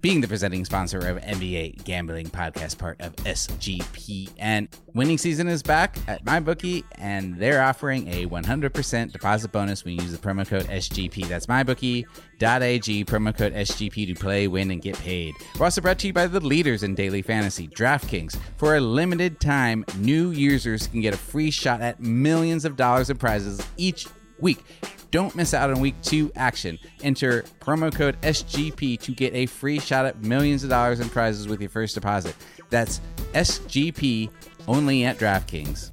being 0.00 0.20
the 0.20 0.28
presenting 0.28 0.64
sponsor 0.64 0.98
of 0.98 1.18
NBA 1.18 1.84
Gambling 1.84 2.28
Podcast, 2.28 2.78
part 2.78 3.00
of 3.00 3.14
SGPN. 3.16 4.68
Winning 4.94 5.18
season 5.18 5.46
is 5.46 5.62
back 5.62 5.98
at 6.08 6.24
MyBookie, 6.24 6.84
and 6.96 7.36
they're 7.38 7.62
offering 7.62 8.08
a 8.08 8.26
100% 8.26 9.12
deposit 9.12 9.52
bonus 9.52 9.84
when 9.84 9.94
you 9.94 10.02
use 10.02 10.12
the 10.12 10.18
promo 10.18 10.46
code 10.46 10.64
SGP. 10.66 11.28
That's 11.28 11.46
MyBookie.ag, 11.46 13.04
promo 13.04 13.36
code 13.36 13.52
SGP 13.52 14.06
to 14.06 14.14
play, 14.14 14.48
win, 14.48 14.70
and 14.70 14.80
get 14.80 14.96
paid. 14.98 15.34
We're 15.58 15.64
also 15.64 15.80
brought 15.80 15.98
to 16.00 16.06
you 16.06 16.12
by 16.12 16.26
the 16.26 16.40
leaders 16.40 16.82
in 16.82 16.94
daily 16.94 17.22
fantasy, 17.22 17.68
DraftKings. 17.68 18.38
For 18.56 18.76
a 18.76 18.80
limited 18.80 19.38
time, 19.38 19.84
new 19.98 20.30
users 20.30 20.86
can 20.86 21.02
get 21.02 21.12
a 21.14 21.18
free 21.18 21.50
shot 21.50 21.82
at 21.82 22.00
millions 22.00 22.64
of 22.64 22.76
dollars 22.76 23.10
in 23.10 23.18
prizes 23.18 23.60
each 23.76 24.06
week. 24.42 24.62
Don't 25.10 25.34
miss 25.34 25.54
out 25.54 25.70
on 25.70 25.80
week 25.80 26.00
two 26.02 26.30
action. 26.36 26.78
Enter 27.02 27.44
promo 27.60 27.92
code 27.92 28.20
SGP 28.20 29.00
to 29.00 29.12
get 29.12 29.34
a 29.34 29.46
free 29.46 29.80
shot 29.80 30.06
at 30.06 30.22
millions 30.22 30.62
of 30.62 30.70
dollars 30.70 31.00
in 31.00 31.08
prizes 31.08 31.48
with 31.48 31.60
your 31.60 31.70
first 31.70 31.94
deposit. 31.94 32.36
That's 32.70 33.00
SGP 33.32 34.30
only 34.68 35.04
at 35.04 35.18
DraftKings. 35.18 35.90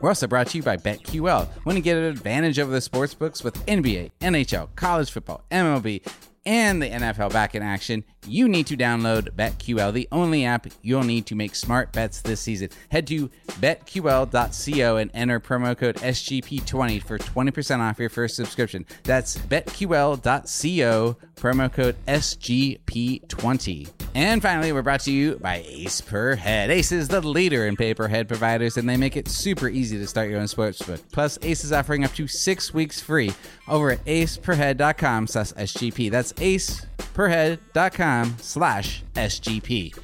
We're 0.00 0.10
also 0.10 0.26
brought 0.26 0.48
to 0.48 0.58
you 0.58 0.62
by 0.62 0.76
BetQL. 0.76 1.48
Want 1.64 1.76
to 1.76 1.80
get 1.80 1.96
an 1.96 2.04
advantage 2.04 2.58
over 2.58 2.70
the 2.70 2.78
sportsbooks 2.78 3.42
with 3.42 3.54
NBA, 3.66 4.10
NHL, 4.20 4.68
college 4.76 5.10
football, 5.10 5.42
MLB, 5.50 6.06
and 6.46 6.80
the 6.80 6.88
NFL 6.88 7.32
back 7.32 7.54
in 7.54 7.62
action, 7.62 8.04
you 8.26 8.48
need 8.48 8.66
to 8.68 8.76
download 8.76 9.30
BetQL, 9.30 9.92
the 9.92 10.08
only 10.12 10.44
app 10.44 10.68
you'll 10.80 11.02
need 11.02 11.26
to 11.26 11.34
make 11.34 11.54
smart 11.54 11.92
bets 11.92 12.20
this 12.22 12.40
season. 12.40 12.70
Head 12.90 13.06
to 13.08 13.28
betql.co 13.60 14.96
and 14.96 15.10
enter 15.12 15.40
promo 15.40 15.76
code 15.76 15.96
SGP20 15.96 17.02
for 17.02 17.18
20% 17.18 17.80
off 17.80 17.98
your 17.98 18.08
first 18.08 18.36
subscription. 18.36 18.86
That's 19.02 19.36
betql.co, 19.36 21.16
promo 21.36 21.72
code 21.72 21.96
SGP20. 22.06 23.90
And 24.14 24.40
finally, 24.40 24.72
we're 24.72 24.82
brought 24.82 25.00
to 25.00 25.12
you 25.12 25.36
by 25.36 25.62
Ace 25.66 26.00
Per 26.00 26.36
Head. 26.36 26.70
Ace 26.70 26.90
is 26.90 27.08
the 27.08 27.20
leader 27.20 27.66
in 27.66 27.76
pay 27.76 27.92
per 27.94 28.08
head 28.08 28.28
providers, 28.28 28.78
and 28.78 28.88
they 28.88 28.96
make 28.96 29.16
it 29.16 29.28
super 29.28 29.68
easy 29.68 29.98
to 29.98 30.06
start 30.06 30.30
your 30.30 30.40
own 30.40 30.46
sportsbook. 30.46 31.02
Plus, 31.12 31.38
Ace 31.42 31.64
is 31.64 31.72
offering 31.72 32.04
up 32.04 32.14
to 32.14 32.26
six 32.26 32.72
weeks 32.72 33.00
free 33.00 33.32
over 33.68 33.90
at 33.90 34.04
aceperhead.com 34.06 35.26
slash 35.26 35.52
SGP. 35.52 36.10
That's 36.10 36.32
aceperhead.com 36.34 38.36
slash 38.40 39.04
SGP. 39.14 39.98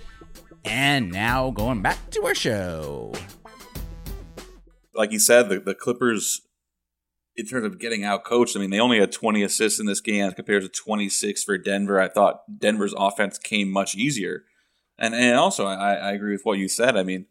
And 0.65 1.11
now 1.11 1.51
going 1.51 1.83
back 1.83 2.11
to 2.11 2.25
our 2.25 2.35
show. 2.35 3.13
Like 4.95 5.11
you 5.11 5.19
said, 5.19 5.49
the, 5.49 5.59
the 5.59 5.75
Clippers, 5.75 6.43
in 7.37 7.47
terms 7.47 7.65
of 7.65 7.79
getting 7.79 8.05
out 8.05 8.25
coached, 8.25 8.57
I 8.57 8.61
mean, 8.61 8.71
they 8.71 8.81
only 8.81 9.01
had 9.01 9.13
20 9.13 9.43
assists 9.43 9.81
in 9.81 9.87
this 9.87 10.01
game 10.01 10.25
as 10.25 10.35
compared 10.35 10.63
to 10.63 10.69
26 10.69 11.43
for 11.45 11.57
Denver. 11.59 12.01
I 12.01 12.09
thought 12.09 12.59
Denver's 12.59 12.95
offense 12.97 13.39
came 13.39 13.71
much 13.71 13.95
easier. 13.95 14.45
And 14.99 15.15
and 15.15 15.37
also, 15.37 15.67
I, 15.67 15.95
I 15.95 16.13
agree 16.13 16.33
with 16.33 16.45
what 16.45 16.59
you 16.59 16.69
said. 16.69 16.97
I 16.97 17.03
mean, 17.03 17.27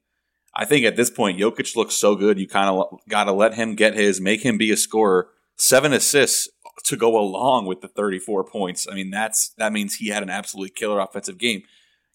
I 0.54 0.66
think 0.66 0.86
at 0.86 0.96
this 0.96 1.10
point, 1.10 1.40
Jokic 1.40 1.76
looks 1.76 1.96
so 1.96 2.16
good. 2.16 2.40
You 2.40 2.48
kind 2.48 2.70
of 2.70 3.00
got 3.08 3.26
to 3.26 3.32
let 3.32 3.54
him 3.54 3.76
get 3.76 3.94
his, 3.94 4.20
make 4.20 4.44
him 4.44 4.58
be 4.58 4.72
a 4.72 4.78
scorer. 4.78 5.30
Seven 5.56 5.94
assists 5.94 6.50
to 6.86 6.98
go 6.98 7.18
along 7.18 7.68
with 7.68 7.82
the 7.82 7.88
34 7.88 8.44
points. 8.46 8.88
I 8.90 8.96
mean, 8.96 9.12
that's 9.12 9.50
that 9.58 9.72
means 9.72 9.96
he 9.96 10.10
had 10.10 10.24
an 10.24 10.30
absolutely 10.30 10.72
killer 10.72 11.00
offensive 11.00 11.38
game. 11.38 11.64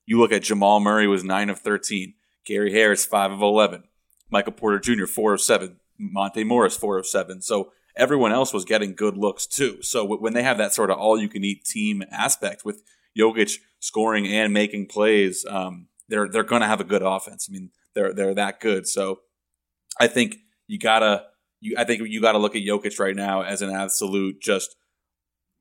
You 0.05 0.19
look 0.19 0.33
at 0.33 0.43
Jamal 0.43 0.81
Murray 0.81 1.07
was 1.07 1.25
9 1.25 1.51
of 1.51 1.61
13, 1.61 2.15
Gary 2.45 2.73
Harris 2.73 3.05
5 3.05 3.33
of 3.33 3.43
11, 3.43 3.85
Michael 4.31 4.53
Porter 4.53 4.79
Jr. 4.79 5.07
4 5.07 5.35
of 5.35 5.41
7, 5.41 5.77
Monte 5.99 6.45
Morris 6.45 6.77
4 6.77 6.99
of 6.99 7.07
7. 7.07 7.43
So 7.43 7.73
everyone 7.97 8.33
else 8.33 8.53
was 8.53 8.65
getting 8.65 8.95
good 8.95 9.17
looks 9.17 9.47
too. 9.47 9.79
So 9.83 10.05
when 10.05 10.35
they 10.35 10.43
have 10.43 10.59
that 10.59 10.75
sort 10.75 10.91
of 10.91 10.99
all 10.99 11.19
you 11.19 11.29
can 11.29 11.45
eat 11.45 11.65
team 11.65 12.03
aspect 12.11 12.65
with 12.65 12.83
Jokic 13.19 13.59
scoring 13.81 14.27
and 14.27 14.53
making 14.53 14.87
plays, 14.87 15.45
um, 15.49 15.89
they're 16.09 16.29
they're 16.29 16.45
going 16.45 16.63
to 16.63 16.69
have 16.69 16.81
a 16.81 16.85
good 16.85 17.03
offense. 17.03 17.49
I 17.49 17.53
mean, 17.53 17.71
they're 17.95 18.13
they're 18.13 18.35
that 18.35 18.61
good. 18.61 18.87
So 18.87 19.21
I 19.99 20.07
think 20.07 20.37
you 20.67 20.79
gotta 20.79 21.25
you, 21.61 21.75
I 21.79 21.85
think 21.85 22.03
you 22.07 22.21
got 22.21 22.33
to 22.33 22.39
look 22.39 22.55
at 22.55 22.63
Jokic 22.63 22.99
right 23.01 23.17
now 23.17 23.43
as 23.43 23.63
an 23.63 23.71
absolute 23.71 24.41
just. 24.41 24.77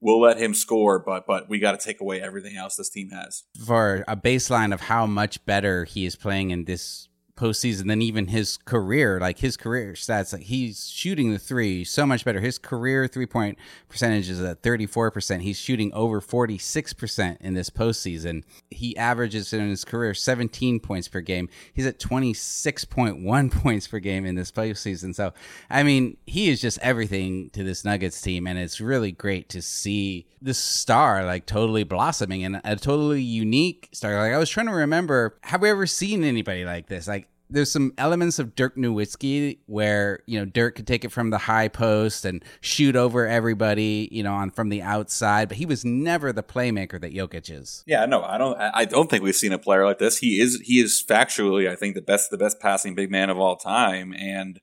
We'll 0.01 0.19
let 0.19 0.37
him 0.37 0.53
score, 0.53 0.99
but 0.99 1.25
but 1.25 1.49
we 1.49 1.57
got 1.57 1.79
to 1.79 1.83
take 1.83 2.01
away 2.01 2.21
everything 2.21 2.57
else 2.57 2.75
this 2.75 2.89
team 2.89 3.09
has. 3.09 3.43
For 3.65 4.03
a 4.07 4.15
baseline 4.15 4.73
of 4.73 4.81
how 4.81 5.07
much 5.07 5.43
better 5.45 5.85
he 5.85 6.05
is 6.05 6.15
playing 6.15 6.51
in 6.51 6.65
this 6.65 7.07
postseason 7.35 7.87
than 7.87 8.01
even 8.01 8.27
his 8.27 8.57
career. 8.57 9.19
Like 9.19 9.39
his 9.39 9.57
career 9.57 9.93
stats, 9.93 10.33
like 10.33 10.43
he's 10.43 10.89
shooting 10.89 11.31
the 11.31 11.39
three 11.39 11.83
so 11.83 12.05
much 12.05 12.25
better. 12.25 12.39
His 12.39 12.57
career 12.57 13.07
three 13.07 13.25
point 13.25 13.57
percentage 13.89 14.29
is 14.29 14.41
at 14.41 14.61
34%. 14.61 15.41
He's 15.41 15.57
shooting 15.57 15.93
over 15.93 16.21
46% 16.21 17.37
in 17.41 17.53
this 17.53 17.69
postseason. 17.69 18.43
He 18.69 18.95
averages 18.97 19.53
in 19.53 19.69
his 19.69 19.85
career 19.85 20.13
17 20.13 20.79
points 20.79 21.07
per 21.07 21.21
game. 21.21 21.49
He's 21.73 21.85
at 21.85 21.99
26.1 21.99 23.51
points 23.63 23.87
per 23.87 23.99
game 23.99 24.25
in 24.25 24.35
this 24.35 24.51
postseason. 24.51 25.13
So, 25.13 25.33
I 25.69 25.83
mean, 25.83 26.17
he 26.25 26.49
is 26.49 26.61
just 26.61 26.79
everything 26.79 27.49
to 27.51 27.63
this 27.63 27.83
Nuggets 27.85 28.21
team. 28.21 28.47
And 28.47 28.57
it's 28.57 28.81
really 28.81 29.11
great 29.11 29.49
to 29.49 29.61
see 29.61 30.27
this 30.41 30.57
star 30.57 31.25
like 31.25 31.45
totally 31.45 31.83
blossoming 31.83 32.43
and 32.43 32.61
a 32.63 32.75
totally 32.75 33.21
unique 33.21 33.89
star. 33.91 34.17
Like 34.17 34.33
I 34.33 34.37
was 34.37 34.49
trying 34.49 34.67
to 34.67 34.73
remember, 34.73 35.37
have 35.43 35.61
we 35.61 35.69
ever 35.69 35.85
seen 35.85 36.23
anybody 36.23 36.65
like 36.65 36.87
this? 36.87 37.07
Like 37.07 37.27
there's 37.49 37.71
some 37.71 37.93
elements 37.97 38.39
of 38.39 38.55
Dirk 38.55 38.75
Nowitzki 38.75 39.59
where 39.65 40.21
you 40.25 40.39
know 40.39 40.45
Dirk 40.45 40.75
could 40.75 40.87
take 40.87 41.05
it 41.05 41.11
from 41.11 41.29
the 41.29 41.37
high 41.37 41.67
post 41.67 42.25
and 42.25 42.43
shoot 42.61 42.95
over 42.95 43.27
everybody, 43.27 44.09
you 44.11 44.23
know, 44.23 44.33
on 44.33 44.51
from 44.51 44.69
the 44.69 44.81
outside, 44.81 45.47
but 45.47 45.57
he 45.57 45.65
was 45.65 45.85
never 45.85 46.33
the 46.33 46.43
playmaker 46.43 46.99
that 46.99 47.13
Jokic 47.13 47.51
is. 47.51 47.83
Yeah, 47.85 48.05
no, 48.05 48.23
I 48.23 48.37
don't. 48.37 48.57
I 48.59 48.85
don't 48.85 49.09
think 49.09 49.23
we've 49.23 49.35
seen 49.35 49.53
a 49.53 49.59
player 49.59 49.85
like 49.85 49.99
this. 49.99 50.17
He 50.17 50.39
is 50.39 50.61
he 50.63 50.79
is 50.79 51.03
factually, 51.07 51.69
I 51.69 51.75
think, 51.75 51.95
the 51.95 52.01
best 52.01 52.31
the 52.31 52.37
best 52.37 52.59
passing 52.59 52.95
big 52.95 53.11
man 53.11 53.29
of 53.29 53.37
all 53.37 53.55
time, 53.55 54.13
and 54.13 54.59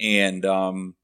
and 0.00 0.44
um, 0.44 0.94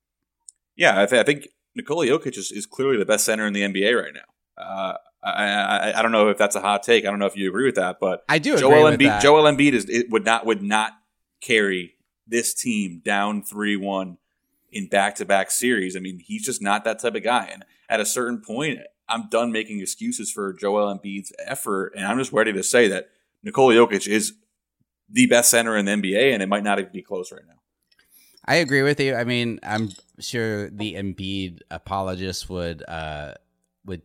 yeah, 0.76 1.02
I, 1.02 1.06
th- 1.06 1.20
I 1.20 1.24
think 1.24 1.48
Nikola 1.74 2.06
Jokic 2.06 2.36
is, 2.36 2.52
is 2.52 2.66
clearly 2.66 2.96
the 2.96 3.06
best 3.06 3.24
center 3.24 3.46
in 3.46 3.52
the 3.52 3.62
NBA 3.62 4.00
right 4.00 4.14
now. 4.14 4.62
Uh, 4.62 4.96
I, 5.22 5.44
I, 5.46 5.98
I 5.98 6.02
don't 6.02 6.12
know 6.12 6.28
if 6.28 6.38
that's 6.38 6.54
a 6.54 6.60
hot 6.60 6.82
take. 6.82 7.04
I 7.04 7.10
don't 7.10 7.18
know 7.18 7.26
if 7.26 7.36
you 7.36 7.48
agree 7.48 7.64
with 7.64 7.76
that, 7.76 7.96
but 8.00 8.24
I 8.28 8.38
do. 8.38 8.58
Joel 8.58 8.90
Embiid. 8.90 9.20
Joel 9.20 9.44
Embiid 9.44 9.72
is 9.72 9.88
it 9.88 10.10
would 10.10 10.24
not 10.24 10.44
would 10.46 10.62
not 10.62 10.92
carry 11.44 11.94
this 12.26 12.54
team 12.54 13.02
down 13.04 13.42
3 13.42 13.76
1 13.76 14.18
in 14.72 14.88
back 14.88 15.14
to 15.16 15.24
back 15.24 15.50
series. 15.50 15.96
I 15.96 16.00
mean, 16.00 16.18
he's 16.18 16.44
just 16.44 16.62
not 16.62 16.84
that 16.84 16.98
type 16.98 17.14
of 17.14 17.22
guy. 17.22 17.48
And 17.52 17.64
at 17.88 18.00
a 18.00 18.06
certain 18.06 18.40
point, 18.40 18.80
I'm 19.08 19.28
done 19.28 19.52
making 19.52 19.80
excuses 19.80 20.30
for 20.30 20.52
Joel 20.52 20.98
Embiid's 20.98 21.32
effort. 21.44 21.92
And 21.94 22.06
I'm 22.06 22.18
just 22.18 22.32
ready 22.32 22.52
to 22.52 22.62
say 22.62 22.88
that 22.88 23.10
Nikola 23.42 23.74
Jokic 23.74 24.08
is 24.08 24.34
the 25.08 25.26
best 25.26 25.50
center 25.50 25.76
in 25.76 25.84
the 25.84 25.92
NBA, 25.92 26.32
and 26.32 26.42
it 26.42 26.48
might 26.48 26.64
not 26.64 26.78
even 26.78 26.90
be 26.92 27.02
close 27.02 27.30
right 27.30 27.42
now. 27.46 27.54
I 28.46 28.56
agree 28.56 28.82
with 28.82 29.00
you. 29.00 29.14
I 29.14 29.24
mean, 29.24 29.60
I'm 29.62 29.90
sure 30.18 30.70
the 30.70 30.94
Embiid 30.94 31.60
apologists 31.70 32.48
would 32.48 32.82
uh, 32.86 33.34
would 33.84 34.02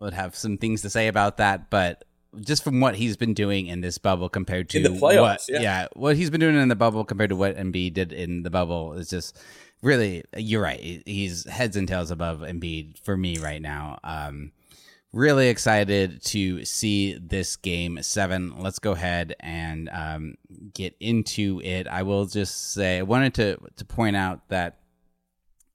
would 0.00 0.14
have 0.14 0.34
some 0.34 0.58
things 0.58 0.82
to 0.82 0.90
say 0.90 1.08
about 1.08 1.36
that, 1.36 1.70
but 1.70 2.04
just 2.40 2.64
from 2.64 2.80
what 2.80 2.96
he's 2.96 3.16
been 3.16 3.34
doing 3.34 3.66
in 3.66 3.80
this 3.80 3.98
bubble 3.98 4.28
compared 4.28 4.68
to 4.70 4.80
playoffs, 4.80 5.20
what, 5.20 5.44
yeah. 5.48 5.60
yeah, 5.60 5.88
what 5.94 6.16
he's 6.16 6.30
been 6.30 6.40
doing 6.40 6.56
in 6.56 6.68
the 6.68 6.76
bubble 6.76 7.04
compared 7.04 7.30
to 7.30 7.36
what 7.36 7.56
Embiid 7.56 7.94
did 7.94 8.12
in 8.12 8.42
the 8.42 8.50
bubble 8.50 8.94
is 8.94 9.08
just 9.08 9.38
really. 9.82 10.24
You're 10.36 10.62
right. 10.62 11.02
He's 11.06 11.48
heads 11.48 11.76
and 11.76 11.86
tails 11.86 12.10
above 12.10 12.40
Embiid 12.40 12.98
for 12.98 13.16
me 13.16 13.38
right 13.38 13.60
now. 13.60 13.98
Um, 14.02 14.52
really 15.12 15.48
excited 15.48 16.22
to 16.24 16.64
see 16.64 17.18
this 17.18 17.56
game 17.56 17.98
seven. 18.02 18.58
Let's 18.58 18.78
go 18.78 18.92
ahead 18.92 19.34
and 19.40 19.90
um, 19.90 20.34
get 20.74 20.96
into 21.00 21.60
it. 21.62 21.86
I 21.86 22.02
will 22.02 22.26
just 22.26 22.72
say 22.72 22.98
I 22.98 23.02
wanted 23.02 23.34
to 23.34 23.58
to 23.76 23.84
point 23.84 24.16
out 24.16 24.48
that 24.48 24.78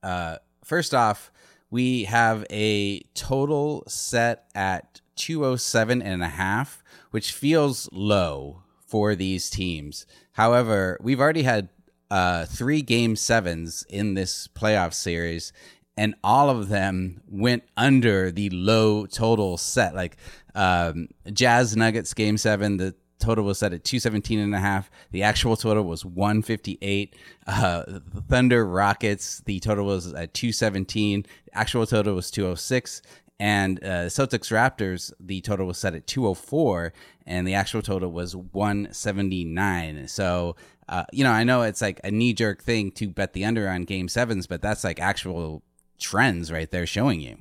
uh, 0.03 0.37
first 0.63 0.93
off, 0.93 1.31
we 1.69 2.05
have 2.05 2.45
a 2.49 3.01
total 3.13 3.83
set 3.87 4.45
at 4.55 5.01
207 5.17 6.01
and 6.01 6.23
a 6.23 6.29
half, 6.29 6.83
which 7.11 7.31
feels 7.31 7.89
low 7.91 8.63
for 8.85 9.15
these 9.15 9.49
teams. 9.49 10.05
However, 10.33 10.97
we've 11.01 11.19
already 11.19 11.43
had 11.43 11.69
uh, 12.09 12.45
three 12.45 12.81
game 12.81 13.15
sevens 13.15 13.85
in 13.89 14.13
this 14.13 14.47
playoff 14.47 14.93
series, 14.93 15.51
and 15.97 16.15
all 16.23 16.49
of 16.49 16.69
them 16.69 17.21
went 17.27 17.63
under 17.75 18.31
the 18.31 18.49
low 18.51 19.05
total 19.05 19.57
set. 19.57 19.95
Like 19.95 20.17
um, 20.55 21.09
Jazz 21.33 21.75
Nuggets 21.75 22.13
game 22.13 22.37
seven, 22.37 22.77
the 22.77 22.95
total 23.19 23.45
was 23.45 23.59
set 23.59 23.73
at 23.73 23.83
217 23.83 24.39
and 24.39 24.55
a 24.55 24.59
half. 24.59 24.89
The 25.11 25.23
actual 25.23 25.55
total 25.55 25.83
was 25.83 26.05
158. 26.05 27.15
Uh, 27.45 27.83
Thunder 28.29 28.65
Rockets, 28.65 29.41
the 29.45 29.59
total 29.59 29.85
was 29.85 30.13
at 30.13 30.33
217. 30.33 31.25
The 31.45 31.57
actual 31.57 31.85
total 31.85 32.15
was 32.15 32.31
206. 32.31 33.01
And 33.39 33.83
uh, 33.83 34.07
Celtics 34.07 34.51
Raptors, 34.51 35.13
the 35.19 35.41
total 35.41 35.67
was 35.67 35.77
set 35.77 35.93
at 35.93 36.07
204, 36.07 36.91
and 37.25 37.47
the 37.47 37.53
actual 37.53 37.83
total 37.83 38.11
was 38.11 38.35
179. 38.35 40.07
So, 40.07 40.55
uh, 40.89 41.05
you 41.11 41.23
know, 41.23 41.31
I 41.31 41.43
know 41.43 41.61
it's 41.61 41.81
like 41.81 42.01
a 42.03 42.09
knee 42.09 42.33
jerk 42.33 42.63
thing 42.63 42.91
to 42.93 43.09
bet 43.09 43.33
the 43.33 43.45
under 43.45 43.69
on 43.69 43.83
game 43.83 44.07
sevens, 44.07 44.47
but 44.47 44.61
that's 44.61 44.83
like 44.83 44.99
actual 44.99 45.61
trends 45.99 46.51
right 46.51 46.69
there 46.71 46.87
showing 46.87 47.21
you. 47.21 47.37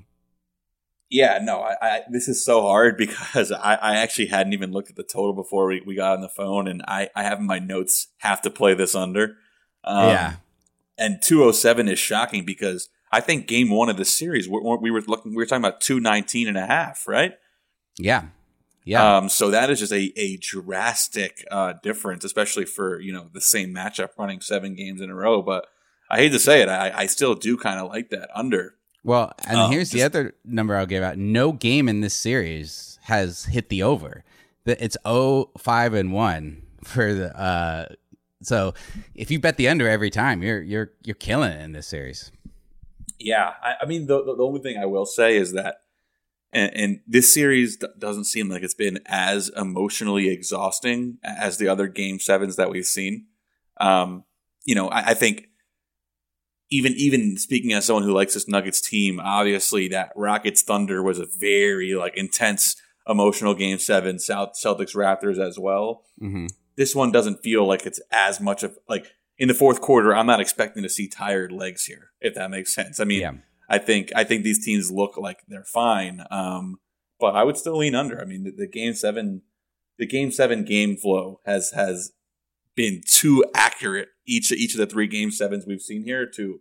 Yeah, 1.09 1.39
no, 1.41 1.61
I, 1.61 1.77
I, 1.81 2.01
this 2.11 2.29
is 2.29 2.45
so 2.45 2.63
hard 2.63 2.97
because 2.99 3.53
I, 3.53 3.75
I 3.75 3.97
actually 3.97 4.27
hadn't 4.27 4.53
even 4.53 4.73
looked 4.73 4.91
at 4.91 4.97
the 4.97 5.03
total 5.03 5.33
before 5.33 5.67
we, 5.67 5.83
we 5.87 5.95
got 5.95 6.15
on 6.15 6.21
the 6.21 6.29
phone, 6.29 6.69
and 6.69 6.83
I, 6.87 7.09
I 7.15 7.23
have 7.23 7.39
in 7.39 7.47
my 7.47 7.59
notes 7.59 8.09
have 8.19 8.43
to 8.43 8.51
play 8.51 8.75
this 8.75 8.95
under. 8.95 9.37
Um, 9.83 10.09
yeah, 10.09 10.37
and 10.99 11.23
207 11.23 11.89
is 11.89 11.99
shocking 11.99 12.45
because 12.45 12.89
I 13.13 13.21
think 13.21 13.47
game 13.47 13.71
one 13.71 13.89
of 13.89 13.97
the 13.97 14.05
series 14.05 14.49
we, 14.49 14.61
we 14.81 14.91
were 14.91 15.03
looking 15.03 15.33
we 15.33 15.37
were 15.37 15.47
talking 15.47 15.65
about 15.65 15.81
219 15.81 16.49
and 16.49 16.57
a 16.57 16.67
half, 16.67 17.07
right? 17.07 17.35
Yeah. 17.99 18.27
Yeah. 18.85 19.17
Um, 19.17 19.29
so 19.29 19.51
that 19.51 19.69
is 19.69 19.81
just 19.81 19.93
a, 19.93 20.13
a 20.17 20.37
drastic 20.37 21.45
uh, 21.51 21.75
difference, 21.83 22.25
especially 22.25 22.65
for 22.65 23.01
you 23.01 23.13
know 23.13 23.29
the 23.33 23.41
same 23.41 23.75
matchup 23.75 24.11
running 24.17 24.41
seven 24.41 24.75
games 24.75 25.01
in 25.01 25.11
a 25.11 25.15
row. 25.15 25.43
But 25.43 25.67
I 26.09 26.19
hate 26.19 26.33
to 26.33 26.39
say 26.39 26.63
it, 26.63 26.69
I, 26.69 26.93
I 26.95 27.07
still 27.07 27.35
do 27.35 27.57
kind 27.57 27.81
of 27.81 27.89
like 27.89 28.11
that 28.11 28.29
under. 28.35 28.75
Well, 29.03 29.33
and 29.49 29.59
um, 29.59 29.73
here's 29.73 29.91
just, 29.91 29.95
the 29.95 30.03
other 30.03 30.35
number 30.45 30.77
I'll 30.77 30.87
give 30.87 31.03
out. 31.03 31.19
No 31.19 31.53
game 31.53 31.89
in 31.89 32.01
this 32.01 32.15
series 32.15 32.99
has 33.03 33.45
hit 33.45 33.69
the 33.69 33.83
over. 33.83 34.25
It's 34.65 34.97
0, 35.07 35.51
5, 35.57 35.95
and 35.95 36.13
1 36.13 36.63
for 36.83 37.13
the 37.13 37.37
uh 37.37 37.87
so 38.43 38.75
if 39.15 39.31
you 39.31 39.41
bet 39.41 39.57
the 39.57 39.67
under 39.67 39.89
every 39.89 40.11
time, 40.11 40.43
you're 40.43 40.63
you're 40.63 40.93
you're 41.03 41.17
killing 41.17 41.51
it 41.51 41.61
in 41.63 41.73
this 41.73 41.87
series. 41.87 42.31
Yeah, 43.19 43.55
I, 43.63 43.75
I 43.83 43.87
mean 43.87 44.07
the, 44.07 44.23
the 44.23 44.43
only 44.43 44.61
thing 44.61 44.79
I 44.79 44.87
will 44.87 45.07
say 45.07 45.37
is 45.37 45.53
that 45.53 45.77
and, 46.53 46.75
and 46.75 47.01
this 47.07 47.33
series 47.33 47.77
d- 47.77 47.87
doesn't 47.99 48.25
seem 48.25 48.49
like 48.49 48.63
it's 48.63 48.75
been 48.75 49.01
as 49.07 49.51
emotionally 49.57 50.29
exhausting 50.29 51.19
as 51.23 51.59
the 51.59 51.69
other 51.69 51.87
game 51.87 52.19
sevens 52.19 52.57
that 52.57 52.71
we've 52.71 52.87
seen. 52.87 53.27
Um, 53.79 54.25
you 54.65 54.75
know, 54.75 54.89
I, 54.89 55.11
I 55.11 55.15
think 55.15 55.49
even 56.71 56.95
even 56.95 57.37
speaking 57.37 57.73
as 57.73 57.85
someone 57.85 58.03
who 58.03 58.13
likes 58.13 58.35
this 58.35 58.49
Nuggets 58.49 58.81
team, 58.81 59.21
obviously 59.21 59.89
that 59.89 60.13
Rockets 60.17 60.63
Thunder 60.63 61.03
was 61.03 61.19
a 61.19 61.27
very 61.39 61.95
like 61.95 62.17
intense 62.17 62.77
emotional 63.07 63.55
game 63.55 63.79
seven. 63.79 64.19
South 64.19 64.55
Celtics 64.55 64.95
Raptors 64.95 65.39
as 65.39 65.59
well. 65.59 66.05
Mm-hmm. 66.21 66.47
This 66.77 66.95
one 66.95 67.13
doesn't 67.13 67.43
feel 67.43 67.67
like 67.67 67.87
it's 67.87 68.01
as 68.11 68.41
much 68.41 68.63
of 68.63 68.77
like 68.89 69.13
in 69.39 69.49
the 69.49 69.55
fourth 69.55 69.81
quarter. 69.81 70.15
I'm 70.15 70.27
not 70.27 70.41
expecting 70.41 70.83
to 70.83 70.89
see 70.89 71.09
tired 71.09 71.53
legs 71.53 71.85
here, 71.85 72.11
if 72.21 72.35
that 72.35 72.51
makes 72.51 72.75
sense. 72.75 73.01
I 73.01 73.05
mean, 73.05 73.21
yeah. 73.21 73.33
I 73.69 73.79
think 73.79 74.11
I 74.15 74.25
think 74.25 74.45
these 74.45 74.65
teams 74.65 74.91
look 74.91 75.17
like 75.17 75.41
they're 75.49 75.65
fine, 75.65 76.25
um, 76.31 76.79
but 77.19 77.35
I 77.35 77.45
would 77.45 77.57
still 77.57 77.77
lean 77.79 77.95
under. 77.95 78.21
I 78.21 78.25
mean, 78.25 78.45
the, 78.45 78.53
the 78.53 78.69
game 78.69 78.95
seven, 78.95 79.43
the 79.99 80.07
game 80.07 80.31
seven 80.31 80.65
game 80.65 80.97
flow 80.97 81.41
has 81.45 81.73
has 81.73 82.13
been 82.75 83.01
too 83.07 83.45
accurate 83.55 84.09
each 84.27 84.53
each 84.53 84.75
of 84.75 84.79
the 84.79 84.87
three 84.87 85.07
game 85.07 85.31
sevens 85.31 85.65
we've 85.67 85.83
seen 85.83 86.05
here 86.05 86.27
to, 86.37 86.61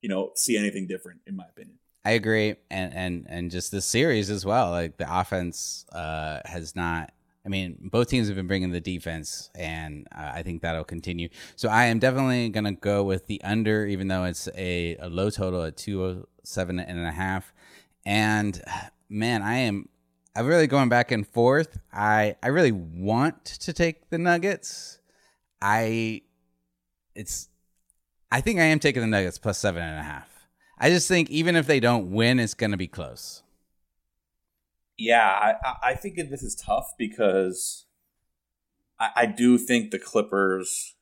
you 0.00 0.08
know, 0.08 0.32
see 0.34 0.56
anything 0.56 0.86
different 0.86 1.20
in 1.26 1.36
my 1.36 1.44
opinion. 1.50 1.78
I 2.04 2.12
agree, 2.12 2.56
and 2.70 2.92
and 2.92 3.26
and 3.28 3.50
just 3.50 3.70
this 3.70 3.86
series 3.86 4.28
as 4.28 4.44
well. 4.44 4.70
Like 4.70 4.96
the 4.96 5.20
offense 5.20 5.86
uh, 5.92 6.40
has 6.44 6.76
not. 6.76 7.12
I 7.44 7.48
mean, 7.48 7.76
both 7.90 8.08
teams 8.08 8.28
have 8.28 8.36
been 8.36 8.46
bringing 8.46 8.70
the 8.70 8.80
defense, 8.80 9.50
and 9.56 10.06
uh, 10.16 10.30
I 10.34 10.42
think 10.42 10.62
that'll 10.62 10.84
continue. 10.84 11.28
So 11.56 11.68
I 11.68 11.86
am 11.86 11.98
definitely 11.98 12.48
going 12.50 12.64
to 12.64 12.72
go 12.72 13.02
with 13.02 13.26
the 13.26 13.42
under, 13.42 13.84
even 13.84 14.08
though 14.08 14.24
it's 14.24 14.48
a, 14.56 14.96
a 14.96 15.08
low 15.08 15.28
total 15.28 15.64
at 15.64 15.76
two 15.76 16.04
oh 16.04 16.28
seven 16.44 16.78
and 16.78 17.04
a 17.04 17.10
half. 17.10 17.52
And 18.06 18.62
man, 19.08 19.42
I 19.42 19.56
am. 19.58 19.88
I'm 20.34 20.46
really 20.46 20.66
going 20.66 20.88
back 20.88 21.10
and 21.10 21.26
forth. 21.26 21.78
I 21.92 22.36
I 22.42 22.48
really 22.48 22.72
want 22.72 23.44
to 23.44 23.72
take 23.72 24.08
the 24.08 24.16
Nuggets 24.16 25.00
I 25.62 26.22
it's 27.14 27.48
I 28.30 28.40
think 28.40 28.58
I 28.58 28.64
am 28.64 28.80
taking 28.80 29.00
the 29.00 29.08
Nuggets 29.08 29.38
plus 29.38 29.58
seven 29.58 29.82
and 29.82 29.98
a 29.98 30.02
half. 30.02 30.28
I 30.78 30.90
just 30.90 31.06
think 31.06 31.30
even 31.30 31.54
if 31.54 31.66
they 31.66 31.78
don't 31.78 32.10
win, 32.10 32.40
it's 32.40 32.54
going 32.54 32.72
to 32.72 32.76
be 32.76 32.88
close. 32.88 33.41
Yeah, 35.02 35.54
I, 35.64 35.90
I 35.90 35.94
think 35.94 36.14
this 36.14 36.44
is 36.44 36.54
tough 36.54 36.92
because 36.96 37.86
I, 39.00 39.10
I, 39.16 39.26
do 39.26 39.58
think 39.58 39.90
the 39.90 39.98
Clippers. 39.98 40.94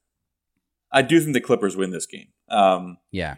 I 0.90 1.02
do 1.02 1.20
think 1.20 1.34
the 1.34 1.40
Clippers 1.42 1.76
win 1.76 1.90
this 1.90 2.06
game. 2.06 2.28
Um, 2.48 2.96
yeah, 3.10 3.34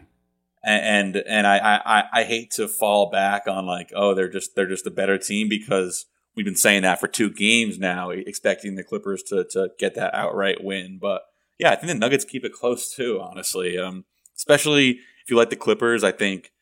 and 0.63 1.17
and 1.17 1.45
I, 1.45 1.81
I 1.85 2.03
I 2.13 2.23
hate 2.23 2.51
to 2.51 2.69
fall 2.69 3.11
back 3.11 3.45
on 3.45 3.65
like 3.65 3.91
oh 3.93 4.15
they're 4.15 4.29
just 4.29 4.55
they're 4.55 4.65
just 4.65 4.87
a 4.87 4.91
better 4.91 5.17
team 5.17 5.49
because 5.49 6.05
we've 6.33 6.45
been 6.45 6.55
saying 6.55 6.83
that 6.83 7.01
for 7.01 7.09
two 7.09 7.29
games 7.29 7.77
now, 7.77 8.11
expecting 8.11 8.75
the 8.75 8.85
Clippers 8.85 9.21
to 9.23 9.43
to 9.51 9.71
get 9.77 9.95
that 9.95 10.15
outright 10.15 10.63
win. 10.63 10.97
But 10.97 11.23
yeah, 11.59 11.71
I 11.71 11.75
think 11.75 11.87
the 11.87 11.95
Nuggets 11.95 12.23
keep 12.23 12.45
it 12.45 12.53
close 12.53 12.95
too. 12.95 13.19
Honestly, 13.21 13.77
um, 13.77 14.05
especially 14.37 14.91
if 14.91 15.29
you 15.29 15.35
like 15.35 15.49
the 15.49 15.57
Clippers, 15.57 16.05
I 16.05 16.13
think 16.13 16.52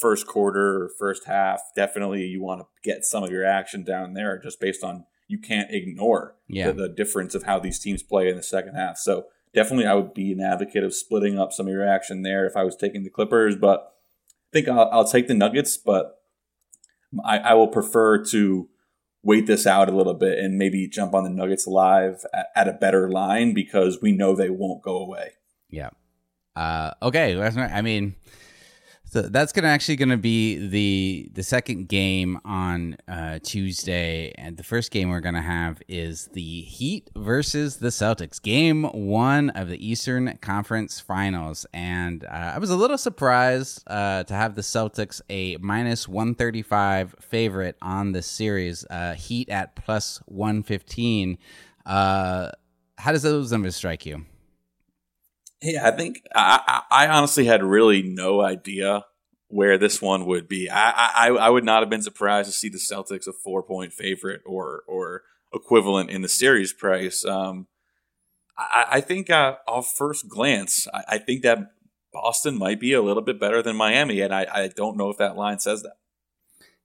first 0.00 0.26
quarter 0.26 0.84
or 0.84 0.90
first 0.98 1.24
half, 1.26 1.60
definitely 1.74 2.24
you 2.24 2.42
want 2.42 2.60
to 2.60 2.66
get 2.82 3.04
some 3.04 3.24
of 3.24 3.30
your 3.30 3.44
action 3.44 3.84
down 3.84 4.14
there, 4.14 4.38
just 4.38 4.60
based 4.60 4.84
on 4.84 5.04
you 5.26 5.38
can't 5.38 5.70
ignore 5.70 6.36
yeah. 6.48 6.68
the, 6.68 6.82
the 6.82 6.88
difference 6.88 7.34
of 7.34 7.42
how 7.42 7.58
these 7.58 7.78
teams 7.78 8.02
play 8.02 8.28
in 8.28 8.36
the 8.36 8.42
second 8.42 8.74
half. 8.74 8.96
So 8.98 9.26
definitely, 9.54 9.86
I 9.86 9.94
would 9.94 10.14
be 10.14 10.32
an 10.32 10.40
advocate 10.40 10.84
of 10.84 10.94
splitting 10.94 11.38
up 11.38 11.52
some 11.52 11.66
of 11.66 11.72
your 11.72 11.86
action 11.86 12.22
there 12.22 12.46
if 12.46 12.56
I 12.56 12.64
was 12.64 12.76
taking 12.76 13.04
the 13.04 13.10
Clippers, 13.10 13.56
but. 13.56 13.94
I 14.50 14.50
think 14.50 14.68
I'll, 14.68 14.88
I'll 14.90 15.04
take 15.04 15.28
the 15.28 15.34
Nuggets, 15.34 15.76
but 15.76 16.22
I, 17.22 17.38
I 17.38 17.52
will 17.52 17.68
prefer 17.68 18.24
to 18.26 18.68
wait 19.22 19.46
this 19.46 19.66
out 19.66 19.90
a 19.90 19.96
little 19.96 20.14
bit 20.14 20.38
and 20.38 20.56
maybe 20.56 20.88
jump 20.88 21.14
on 21.14 21.24
the 21.24 21.30
Nuggets 21.30 21.66
live 21.66 22.24
at, 22.32 22.46
at 22.54 22.68
a 22.68 22.72
better 22.72 23.10
line 23.10 23.52
because 23.52 24.00
we 24.00 24.12
know 24.12 24.34
they 24.34 24.50
won't 24.50 24.82
go 24.82 24.96
away. 24.96 25.32
Yeah. 25.68 25.90
Uh, 26.56 26.92
okay. 27.02 27.38
I 27.38 27.82
mean, 27.82 28.14
so 29.10 29.22
that's 29.22 29.52
gonna 29.52 29.68
actually 29.68 29.96
gonna 29.96 30.16
be 30.16 30.68
the 30.68 31.30
the 31.32 31.42
second 31.42 31.88
game 31.88 32.38
on 32.44 32.96
uh, 33.08 33.38
Tuesday, 33.42 34.32
and 34.36 34.56
the 34.56 34.62
first 34.62 34.90
game 34.90 35.08
we're 35.08 35.20
gonna 35.20 35.40
have 35.42 35.80
is 35.88 36.28
the 36.34 36.62
Heat 36.62 37.10
versus 37.16 37.78
the 37.78 37.88
Celtics. 37.88 38.40
Game 38.40 38.84
one 38.84 39.50
of 39.50 39.68
the 39.68 39.86
Eastern 39.86 40.36
Conference 40.38 41.00
Finals, 41.00 41.66
and 41.72 42.24
uh, 42.24 42.52
I 42.54 42.58
was 42.58 42.70
a 42.70 42.76
little 42.76 42.98
surprised 42.98 43.82
uh, 43.86 44.24
to 44.24 44.34
have 44.34 44.54
the 44.54 44.62
Celtics 44.62 45.22
a 45.30 45.56
minus 45.56 46.06
one 46.06 46.34
thirty 46.34 46.62
five 46.62 47.14
favorite 47.20 47.76
on 47.80 48.12
this 48.12 48.26
series. 48.26 48.84
Uh, 48.90 49.14
Heat 49.14 49.48
at 49.48 49.74
plus 49.74 50.20
one 50.26 50.62
fifteen. 50.62 51.38
Uh, 51.86 52.50
how 52.98 53.12
does 53.12 53.22
those 53.22 53.50
numbers 53.50 53.76
strike 53.76 54.04
you? 54.04 54.26
Yeah, 55.60 55.86
I 55.86 55.90
think 55.90 56.22
I, 56.34 56.82
I 56.90 57.08
honestly 57.08 57.46
had 57.46 57.62
really 57.62 58.02
no 58.02 58.40
idea 58.40 59.04
where 59.48 59.78
this 59.78 60.00
one 60.00 60.26
would 60.26 60.46
be. 60.46 60.70
I, 60.70 60.90
I 61.26 61.28
I 61.30 61.50
would 61.50 61.64
not 61.64 61.82
have 61.82 61.90
been 61.90 62.02
surprised 62.02 62.48
to 62.48 62.52
see 62.52 62.68
the 62.68 62.78
Celtics 62.78 63.26
a 63.26 63.32
four 63.32 63.62
point 63.62 63.92
favorite 63.92 64.42
or 64.46 64.82
or 64.86 65.22
equivalent 65.52 66.10
in 66.10 66.22
the 66.22 66.28
series 66.28 66.72
price. 66.72 67.24
Um, 67.24 67.66
I, 68.56 68.86
I 68.92 69.00
think 69.00 69.30
uh, 69.30 69.56
off 69.66 69.94
first 69.96 70.28
glance, 70.28 70.86
I, 70.92 71.04
I, 71.08 71.18
think 71.18 71.42
that 71.42 71.58
Boston 72.12 72.58
might 72.58 72.80
be 72.80 72.92
a 72.92 73.00
little 73.00 73.22
bit 73.22 73.38
better 73.38 73.62
than 73.62 73.76
Miami, 73.76 74.20
and 74.20 74.34
I, 74.34 74.46
I 74.52 74.68
don't 74.68 74.96
know 74.96 75.10
if 75.10 75.16
that 75.18 75.36
line 75.36 75.60
says 75.60 75.82
that. 75.82 75.94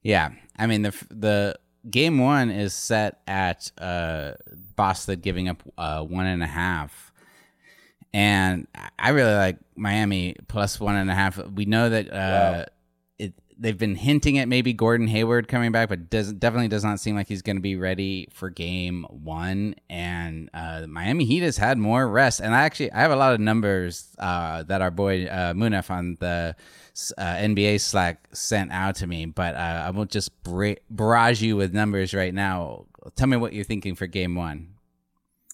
Yeah, 0.01 0.31
I 0.57 0.67
mean 0.67 0.81
the 0.81 1.05
the 1.09 1.59
game 1.89 2.17
one 2.17 2.49
is 2.49 2.73
set 2.73 3.21
at 3.27 3.71
uh, 3.77 4.33
Boston 4.75 5.19
giving 5.19 5.47
up 5.47 5.63
uh, 5.77 6.03
one 6.03 6.25
and 6.25 6.43
a 6.43 6.47
half 6.47 7.12
and 8.13 8.67
I 8.99 9.09
really 9.09 9.33
like 9.33 9.57
Miami 9.75 10.35
plus 10.47 10.79
one 10.79 10.95
and 10.95 11.09
a 11.09 11.15
half. 11.15 11.37
We 11.37 11.65
know 11.65 11.89
that 11.89 12.07
uh, 12.09 12.13
wow. 12.13 12.65
it, 13.17 13.33
they've 13.57 13.77
been 13.77 13.95
hinting 13.95 14.37
at 14.37 14.47
maybe 14.47 14.71
Gordon 14.71 15.07
Hayward 15.07 15.47
coming 15.47 15.71
back, 15.71 15.89
but 15.89 16.11
does 16.11 16.31
definitely 16.31 16.67
does 16.67 16.83
not 16.83 16.99
seem 16.99 17.15
like 17.15 17.27
he's 17.27 17.41
going 17.41 17.55
to 17.55 17.61
be 17.61 17.75
ready 17.75 18.27
for 18.31 18.51
Game 18.51 19.05
One. 19.09 19.75
And 19.89 20.51
uh, 20.53 20.85
Miami 20.87 21.25
Heat 21.25 21.41
has 21.41 21.57
had 21.57 21.79
more 21.79 22.07
rest, 22.07 22.39
and 22.39 22.53
I 22.53 22.63
actually 22.63 22.91
I 22.91 22.99
have 22.99 23.11
a 23.11 23.15
lot 23.15 23.33
of 23.33 23.39
numbers 23.39 24.15
uh, 24.19 24.61
that 24.63 24.81
our 24.81 24.91
boy 24.91 25.25
uh, 25.25 25.53
Munaf 25.53 25.89
on 25.89 26.17
the 26.19 26.55
uh, 27.17 27.21
NBA 27.23 27.81
Slack 27.81 28.27
sent 28.31 28.71
out 28.71 28.95
to 28.97 29.07
me, 29.07 29.25
but 29.25 29.55
uh, 29.55 29.83
I 29.87 29.89
won't 29.89 30.11
just 30.11 30.43
bra- 30.43 30.75
barrage 30.91 31.41
you 31.41 31.55
with 31.55 31.73
numbers 31.73 32.13
right 32.13 32.33
now. 32.33 32.85
Tell 33.15 33.27
me 33.27 33.37
what 33.37 33.53
you're 33.53 33.65
thinking 33.65 33.95
for 33.95 34.05
Game 34.05 34.35
One. 34.35 34.72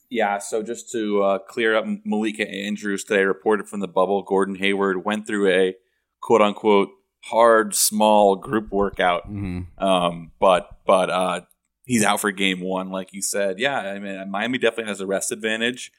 Yeah, 0.10 0.40
so 0.40 0.64
just 0.64 0.92
to 0.92 1.22
uh, 1.22 1.40
clear 1.40 1.76
up, 1.76 1.86
Malika 2.04 2.50
Andrews 2.50 3.04
today 3.04 3.24
reported 3.24 3.68
from 3.68 3.80
the 3.80 3.88
bubble. 3.88 4.24
Gordon 4.24 4.56
Hayward 4.56 5.06
went 5.06 5.28
through 5.28 5.50
a 5.50 5.76
quote 6.20 6.42
unquote 6.42 6.90
hard, 7.26 7.76
small 7.76 8.36
group 8.36 8.72
workout, 8.72 9.28
mm-hmm. 9.28 9.84
um, 9.84 10.32
but 10.40 10.68
but 10.86 11.10
uh, 11.12 11.42
he's 11.86 12.04
out 12.04 12.22
for 12.22 12.32
game 12.32 12.62
one, 12.62 12.90
like 12.90 13.14
you 13.14 13.22
said. 13.22 13.60
Yeah, 13.60 13.78
I 13.78 14.00
mean, 14.00 14.30
Miami 14.32 14.58
definitely 14.58 14.90
has 14.90 15.02
a 15.02 15.08
rest 15.08 15.32
advantage. 15.32 15.92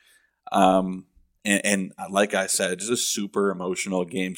Um, 0.50 1.06
and, 1.44 1.64
and 1.64 1.92
like 2.10 2.34
I 2.34 2.46
said, 2.46 2.80
just 2.80 2.90
a 2.90 2.96
super 2.96 3.50
emotional 3.50 4.04
game, 4.04 4.34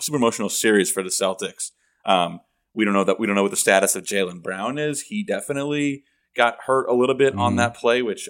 super 0.00 0.16
emotional 0.16 0.48
series 0.48 0.90
for 0.90 1.02
the 1.02 1.08
Celtics. 1.08 1.70
Um, 2.04 2.40
we 2.74 2.84
don't 2.84 2.94
know 2.94 3.04
that 3.04 3.20
we 3.20 3.26
don't 3.26 3.36
know 3.36 3.42
what 3.42 3.50
the 3.50 3.56
status 3.56 3.94
of 3.94 4.04
Jaylen 4.04 4.42
Brown 4.42 4.78
is. 4.78 5.02
He 5.02 5.22
definitely 5.22 6.04
got 6.34 6.56
hurt 6.66 6.88
a 6.88 6.94
little 6.94 7.14
bit 7.14 7.32
mm-hmm. 7.32 7.42
on 7.42 7.56
that 7.56 7.76
play, 7.76 8.02
which 8.02 8.28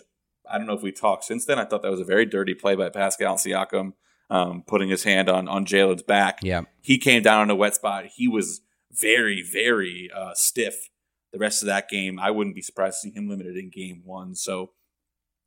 I 0.52 0.58
don't 0.58 0.66
know 0.66 0.74
if 0.74 0.82
we 0.82 0.92
talked 0.92 1.24
since 1.24 1.46
then. 1.46 1.58
I 1.58 1.64
thought 1.64 1.82
that 1.82 1.90
was 1.90 2.00
a 2.00 2.04
very 2.04 2.26
dirty 2.26 2.54
play 2.54 2.76
by 2.76 2.90
Pascal 2.90 3.36
Siakam, 3.36 3.94
um, 4.30 4.62
putting 4.66 4.90
his 4.90 5.04
hand 5.04 5.28
on 5.28 5.48
on 5.48 5.64
Jaylen's 5.64 6.02
back. 6.02 6.40
Yeah, 6.42 6.62
he 6.82 6.98
came 6.98 7.22
down 7.22 7.40
on 7.40 7.50
a 7.50 7.56
wet 7.56 7.74
spot. 7.74 8.04
He 8.14 8.28
was 8.28 8.60
very, 8.92 9.42
very 9.42 10.10
uh, 10.14 10.32
stiff. 10.34 10.90
The 11.32 11.38
rest 11.38 11.62
of 11.62 11.66
that 11.66 11.88
game, 11.88 12.18
I 12.18 12.30
wouldn't 12.30 12.54
be 12.54 12.60
surprised 12.60 13.00
to 13.00 13.08
see 13.08 13.14
him 13.14 13.28
limited 13.28 13.56
in 13.56 13.70
game 13.70 14.02
one. 14.04 14.34
So, 14.34 14.72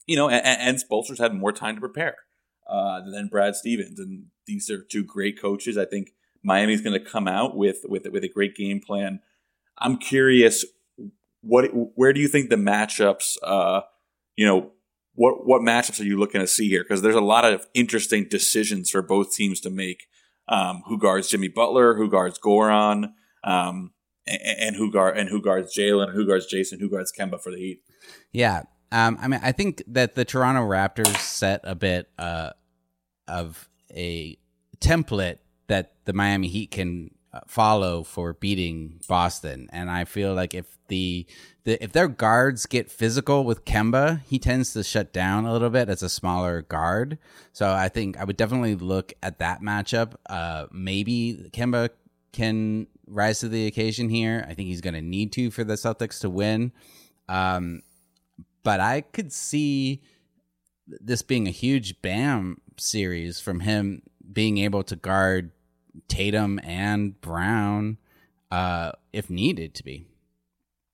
you 0.07 0.15
know, 0.15 0.29
and, 0.29 0.43
and 0.43 0.77
Spoelstra's 0.77 1.19
had 1.19 1.35
more 1.35 1.51
time 1.51 1.75
to 1.75 1.79
prepare 1.79 2.15
uh, 2.67 3.01
than 3.01 3.27
Brad 3.27 3.55
Stevens, 3.55 3.99
and 3.99 4.25
these 4.47 4.71
are 4.71 4.81
two 4.81 5.03
great 5.03 5.39
coaches. 5.39 5.77
I 5.77 5.85
think 5.85 6.13
Miami's 6.43 6.81
going 6.81 6.99
to 6.99 7.09
come 7.09 7.27
out 7.27 7.55
with 7.55 7.85
with 7.87 8.07
with 8.11 8.23
a 8.23 8.29
great 8.29 8.55
game 8.55 8.79
plan. 8.79 9.19
I'm 9.77 9.97
curious, 9.97 10.65
what 11.41 11.69
where 11.95 12.13
do 12.13 12.19
you 12.19 12.27
think 12.27 12.49
the 12.49 12.55
matchups? 12.55 13.37
Uh, 13.43 13.81
you 14.35 14.45
know, 14.45 14.71
what 15.15 15.45
what 15.45 15.61
matchups 15.61 15.99
are 15.99 16.05
you 16.05 16.19
looking 16.19 16.41
to 16.41 16.47
see 16.47 16.69
here? 16.69 16.83
Because 16.83 17.01
there's 17.01 17.15
a 17.15 17.21
lot 17.21 17.45
of 17.45 17.65
interesting 17.73 18.27
decisions 18.29 18.89
for 18.89 19.01
both 19.01 19.33
teams 19.33 19.59
to 19.61 19.69
make. 19.69 20.07
Um, 20.47 20.83
who 20.85 20.99
guards 20.99 21.29
Jimmy 21.29 21.47
Butler? 21.47 21.95
Who 21.95 22.09
guards 22.09 22.37
Goran? 22.37 23.13
Um, 23.43 23.93
and, 24.27 24.59
and, 24.59 24.75
who 24.75 24.91
guard 24.91 25.17
and 25.17 25.29
who 25.29 25.41
guards 25.41 25.75
Jaylen? 25.75 26.13
Who 26.13 26.27
guards 26.27 26.51
Jayson? 26.51 26.79
Who 26.79 26.89
guards 26.89 27.11
Kemba 27.17 27.41
for 27.41 27.51
the 27.51 27.57
Heat? 27.57 27.81
Yeah, 28.31 28.63
um, 28.91 29.17
I 29.21 29.27
mean, 29.27 29.39
I 29.43 29.51
think 29.51 29.83
that 29.87 30.15
the 30.15 30.25
Toronto 30.25 30.61
Raptors 30.61 31.17
set 31.17 31.61
a 31.63 31.75
bit 31.75 32.09
uh, 32.17 32.51
of 33.27 33.67
a 33.91 34.37
template 34.79 35.39
that 35.67 35.93
the 36.05 36.13
Miami 36.13 36.47
Heat 36.47 36.71
can 36.71 37.11
follow 37.47 38.03
for 38.03 38.33
beating 38.33 38.99
Boston, 39.07 39.69
and 39.71 39.89
I 39.89 40.05
feel 40.05 40.33
like 40.33 40.53
if 40.53 40.77
the, 40.87 41.25
the 41.63 41.83
if 41.83 41.91
their 41.91 42.07
guards 42.07 42.65
get 42.65 42.91
physical 42.91 43.43
with 43.43 43.65
Kemba, 43.65 44.21
he 44.23 44.39
tends 44.39 44.73
to 44.73 44.83
shut 44.83 45.11
down 45.11 45.45
a 45.45 45.51
little 45.51 45.69
bit 45.69 45.89
as 45.89 46.03
a 46.03 46.09
smaller 46.09 46.61
guard. 46.61 47.17
So 47.53 47.71
I 47.71 47.89
think 47.89 48.17
I 48.17 48.23
would 48.23 48.37
definitely 48.37 48.75
look 48.75 49.13
at 49.23 49.39
that 49.39 49.61
matchup. 49.61 50.13
Uh, 50.29 50.67
maybe 50.71 51.49
Kemba 51.53 51.89
can 52.31 52.87
rise 53.07 53.39
to 53.39 53.49
the 53.49 53.67
occasion 53.67 54.09
here. 54.09 54.45
I 54.47 54.53
think 54.53 54.67
he's 54.67 54.81
going 54.81 54.93
to 54.93 55.01
need 55.01 55.31
to 55.33 55.51
for 55.51 55.63
the 55.63 55.75
Celtics 55.75 56.19
to 56.21 56.29
win. 56.29 56.71
Um, 57.29 57.81
but 58.63 58.79
I 58.79 59.01
could 59.01 59.31
see 59.31 60.01
this 60.87 61.21
being 61.21 61.47
a 61.47 61.51
huge 61.51 62.01
Bam 62.01 62.61
series 62.77 63.39
from 63.39 63.61
him 63.61 64.01
being 64.31 64.57
able 64.57 64.83
to 64.83 64.95
guard 64.95 65.51
Tatum 66.07 66.59
and 66.63 67.19
Brown 67.21 67.97
uh, 68.51 68.91
if 69.11 69.29
needed 69.29 69.73
to 69.75 69.83
be. 69.83 70.07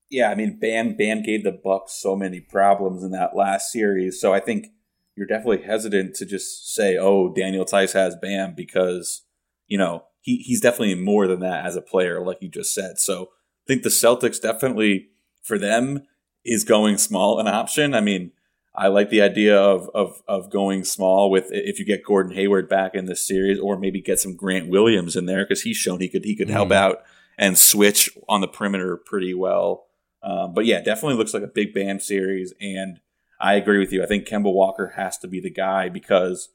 Yeah, 0.10 0.30
I 0.30 0.36
mean, 0.36 0.60
Bam 0.60 0.96
Bam 0.96 1.24
gave 1.24 1.44
the 1.44 1.52
Bucks 1.52 1.94
so 1.94 2.16
many 2.16 2.42
problems 2.42 3.04
in 3.04 3.12
that 3.12 3.36
last 3.36 3.72
series, 3.72 4.20
so 4.20 4.34
I 4.34 4.40
think 4.40 4.68
you're 5.16 5.28
definitely 5.28 5.64
hesitant 5.64 6.16
to 6.16 6.26
just 6.26 6.74
say, 6.74 6.98
"Oh, 6.98 7.34
Daniel 7.34 7.66
Theis 7.66 7.94
has 7.94 8.16
Bam," 8.22 8.54
because 8.56 9.22
you 9.68 9.78
know 9.78 10.04
he 10.20 10.38
he's 10.38 10.60
definitely 10.60 10.96
more 10.96 11.28
than 11.28 11.40
that 11.40 11.66
as 11.66 11.76
a 11.76 11.82
player, 11.82 12.24
like 12.24 12.40
you 12.42 12.50
just 12.50 12.74
said. 12.74 13.00
So 13.00 13.24
I 13.24 13.64
think 13.68 13.84
the 13.84 13.90
Celtics 13.90 14.42
definitely 14.42 15.10
for 15.42 15.58
them 15.58 16.04
is 16.44 16.64
going 16.64 16.98
small 16.98 17.40
an 17.40 17.48
option. 17.48 17.94
I 17.94 18.02
mean, 18.02 18.32
I 18.74 18.88
like 18.88 19.10
the 19.10 19.22
idea 19.22 19.60
of, 19.60 19.90
of 19.94 20.22
of 20.28 20.50
going 20.50 20.86
small 20.86 21.30
with 21.30 21.48
if 21.52 21.78
you 21.78 21.86
get 21.86 22.06
Gordon 22.06 22.34
Hayward 22.34 22.70
back 22.70 22.96
in 22.96 23.06
this 23.06 23.26
series, 23.26 23.60
or 23.60 23.78
maybe 23.78 24.02
get 24.02 24.20
some 24.20 24.36
Grant 24.36 24.70
Williams 24.70 25.16
in 25.16 25.26
there 25.26 25.44
because 25.44 25.64
he's 25.64 25.78
shown 25.78 26.00
he 26.00 26.08
could 26.08 26.24
he 26.24 26.36
could 26.36 26.50
help 26.50 26.70
mm. 26.70 26.76
out 26.76 27.04
and 27.38 27.58
switch 27.58 28.10
on 28.30 28.42
the 28.42 28.48
perimeter 28.48 28.96
pretty 28.96 29.34
well. 29.34 29.88
Um, 30.24 30.54
but 30.54 30.66
yeah, 30.66 30.82
definitely 30.82 31.18
looks 31.18 31.34
like 31.34 31.44
a 31.44 31.48
big 31.48 31.74
Bam 31.74 32.00
series, 32.00 32.54
and 32.62 33.00
I 33.40 33.56
agree 33.56 33.80
with 33.80 33.92
you. 33.92 34.04
I 34.04 34.06
think 34.06 34.28
Kemba 34.28 34.54
Walker 34.54 34.94
has 34.96 35.18
to 35.20 35.28
be 35.28 35.42
the 35.42 35.50
guy 35.50 35.90
because 35.90 36.50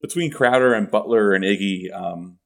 between 0.00 0.30
Crowder 0.30 0.72
and 0.72 0.90
Butler 0.90 1.34
and 1.34 1.44
Iggy, 1.44 1.92
um, 1.92 2.38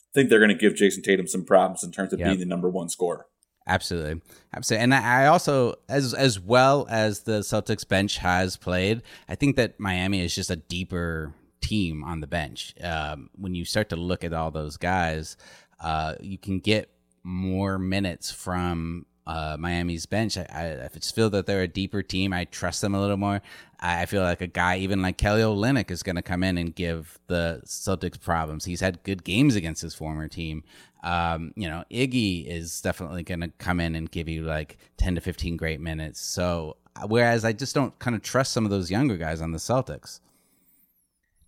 I 0.00 0.12
think 0.14 0.30
they're 0.30 0.38
going 0.38 0.48
to 0.48 0.54
give 0.54 0.74
Jayson 0.74 1.02
Tatum 1.02 1.26
some 1.26 1.44
problems 1.44 1.82
in 1.82 1.92
terms 1.92 2.12
of 2.12 2.20
being 2.20 2.38
the 2.38 2.46
number 2.46 2.70
one 2.70 2.88
scorer. 2.88 3.26
Absolutely, 3.68 4.20
absolutely, 4.54 4.84
and 4.84 4.94
I 4.94 5.26
also, 5.26 5.74
as 5.88 6.14
as 6.14 6.38
well 6.38 6.86
as 6.88 7.22
the 7.22 7.40
Celtics 7.40 7.86
bench 7.86 8.18
has 8.18 8.56
played, 8.56 9.02
I 9.28 9.34
think 9.34 9.56
that 9.56 9.80
Miami 9.80 10.20
is 10.20 10.34
just 10.34 10.50
a 10.50 10.56
deeper 10.56 11.34
team 11.60 12.04
on 12.04 12.20
the 12.20 12.28
bench. 12.28 12.74
Um, 12.80 13.28
when 13.34 13.56
you 13.56 13.64
start 13.64 13.88
to 13.88 13.96
look 13.96 14.22
at 14.22 14.32
all 14.32 14.52
those 14.52 14.76
guys, 14.76 15.36
uh, 15.80 16.14
you 16.20 16.38
can 16.38 16.60
get 16.60 16.90
more 17.24 17.76
minutes 17.76 18.30
from 18.30 19.04
uh, 19.26 19.56
Miami's 19.58 20.06
bench. 20.06 20.38
I, 20.38 20.46
I, 20.52 20.84
I 20.84 20.88
just 20.94 21.14
feel 21.14 21.28
that 21.30 21.46
they're 21.46 21.62
a 21.62 21.68
deeper 21.68 22.02
team. 22.02 22.32
I 22.32 22.44
trust 22.44 22.80
them 22.80 22.94
a 22.94 23.00
little 23.00 23.16
more. 23.16 23.42
I, 23.80 24.02
I 24.02 24.06
feel 24.06 24.22
like 24.22 24.40
a 24.40 24.46
guy 24.46 24.78
even 24.78 25.02
like 25.02 25.18
Kelly 25.18 25.42
Olynyk 25.42 25.90
is 25.90 26.04
going 26.04 26.14
to 26.16 26.22
come 26.22 26.44
in 26.44 26.56
and 26.56 26.72
give 26.72 27.18
the 27.26 27.62
Celtics 27.66 28.20
problems. 28.20 28.64
He's 28.64 28.80
had 28.80 29.02
good 29.02 29.24
games 29.24 29.56
against 29.56 29.82
his 29.82 29.94
former 29.94 30.28
team. 30.28 30.62
Um, 31.06 31.52
you 31.54 31.68
know, 31.68 31.84
Iggy 31.88 32.48
is 32.48 32.80
definitely 32.80 33.22
going 33.22 33.40
to 33.40 33.48
come 33.58 33.78
in 33.78 33.94
and 33.94 34.10
give 34.10 34.28
you 34.28 34.42
like 34.42 34.76
10 34.96 35.14
to 35.14 35.20
15 35.20 35.56
great 35.56 35.80
minutes. 35.80 36.20
So, 36.20 36.78
whereas 37.06 37.44
I 37.44 37.52
just 37.52 37.76
don't 37.76 37.96
kind 38.00 38.16
of 38.16 38.22
trust 38.22 38.52
some 38.52 38.64
of 38.64 38.72
those 38.72 38.90
younger 38.90 39.16
guys 39.16 39.40
on 39.40 39.52
the 39.52 39.58
Celtics. 39.58 40.18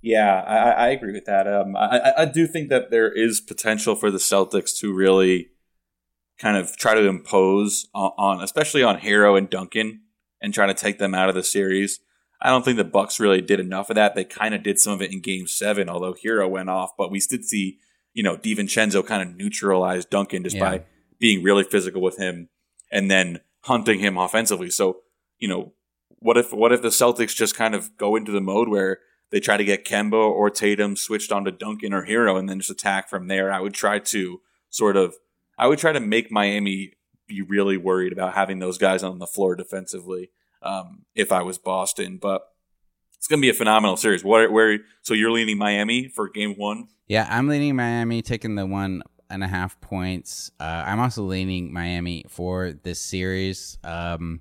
Yeah, 0.00 0.42
I, 0.42 0.86
I 0.86 0.88
agree 0.90 1.12
with 1.12 1.24
that. 1.24 1.52
Um, 1.52 1.74
I, 1.76 2.12
I 2.18 2.24
do 2.24 2.46
think 2.46 2.68
that 2.68 2.92
there 2.92 3.10
is 3.10 3.40
potential 3.40 3.96
for 3.96 4.12
the 4.12 4.18
Celtics 4.18 4.78
to 4.78 4.94
really 4.94 5.48
kind 6.38 6.56
of 6.56 6.76
try 6.76 6.94
to 6.94 7.08
impose 7.08 7.88
on, 7.92 8.12
on, 8.16 8.40
especially 8.40 8.84
on 8.84 8.98
Herro 8.98 9.36
and 9.36 9.50
Duncan, 9.50 10.02
and 10.40 10.54
try 10.54 10.66
to 10.66 10.74
take 10.74 10.98
them 10.98 11.16
out 11.16 11.28
of 11.28 11.34
the 11.34 11.42
series. 11.42 11.98
I 12.40 12.50
don't 12.50 12.64
think 12.64 12.76
the 12.76 12.84
Bucks 12.84 13.18
really 13.18 13.40
did 13.40 13.58
enough 13.58 13.90
of 13.90 13.96
that. 13.96 14.14
They 14.14 14.22
kind 14.22 14.54
of 14.54 14.62
did 14.62 14.78
some 14.78 14.92
of 14.92 15.02
it 15.02 15.12
in 15.12 15.20
Game 15.20 15.48
Seven, 15.48 15.88
although 15.88 16.14
Herro 16.14 16.48
went 16.48 16.70
off. 16.70 16.90
But 16.96 17.10
we 17.10 17.18
did 17.18 17.44
see 17.44 17.78
you 18.18 18.24
know, 18.24 18.36
DiVincenzo 18.36 19.06
kind 19.06 19.22
of 19.22 19.36
neutralized 19.36 20.10
Duncan 20.10 20.42
just 20.42 20.56
yeah. 20.56 20.68
by 20.68 20.84
being 21.20 21.40
really 21.44 21.62
physical 21.62 22.02
with 22.02 22.16
him 22.18 22.48
and 22.90 23.08
then 23.08 23.38
hunting 23.60 24.00
him 24.00 24.18
offensively. 24.18 24.70
So, 24.70 25.02
you 25.38 25.46
know, 25.46 25.72
what 26.18 26.36
if 26.36 26.52
what 26.52 26.72
if 26.72 26.82
the 26.82 26.88
Celtics 26.88 27.32
just 27.32 27.54
kind 27.54 27.76
of 27.76 27.96
go 27.96 28.16
into 28.16 28.32
the 28.32 28.40
mode 28.40 28.68
where 28.68 28.98
they 29.30 29.38
try 29.38 29.56
to 29.56 29.62
get 29.62 29.84
Kemba 29.84 30.14
or 30.14 30.50
Tatum 30.50 30.96
switched 30.96 31.30
onto 31.30 31.52
Duncan 31.52 31.94
or 31.94 32.06
Herro 32.06 32.36
and 32.36 32.48
then 32.48 32.58
just 32.58 32.72
attack 32.72 33.08
from 33.08 33.28
there? 33.28 33.52
I 33.52 33.60
would 33.60 33.74
try 33.74 34.00
to 34.00 34.40
sort 34.68 34.96
of 34.96 35.14
I 35.56 35.68
would 35.68 35.78
try 35.78 35.92
to 35.92 36.00
make 36.00 36.32
Miami 36.32 36.94
be 37.28 37.40
really 37.40 37.76
worried 37.76 38.12
about 38.12 38.34
having 38.34 38.58
those 38.58 38.78
guys 38.78 39.04
on 39.04 39.20
the 39.20 39.28
floor 39.28 39.54
defensively 39.54 40.30
um, 40.60 41.04
if 41.14 41.30
I 41.30 41.42
was 41.42 41.56
Boston. 41.56 42.18
But 42.20 42.48
it's 43.18 43.26
going 43.26 43.40
to 43.40 43.42
be 43.42 43.50
a 43.50 43.54
phenomenal 43.54 43.96
series. 43.96 44.24
Where, 44.24 44.50
where 44.50 44.78
so 45.02 45.12
you're 45.12 45.32
leaning 45.32 45.58
Miami 45.58 46.08
for 46.08 46.28
Game 46.28 46.54
One? 46.54 46.88
Yeah, 47.08 47.26
I'm 47.28 47.48
leaning 47.48 47.76
Miami, 47.76 48.22
taking 48.22 48.54
the 48.54 48.66
one 48.66 49.02
and 49.28 49.44
a 49.44 49.48
half 49.48 49.80
points. 49.80 50.50
Uh, 50.58 50.84
I'm 50.86 51.00
also 51.00 51.22
leaning 51.22 51.72
Miami 51.72 52.24
for 52.28 52.72
this 52.72 53.00
series. 53.00 53.78
Um, 53.84 54.40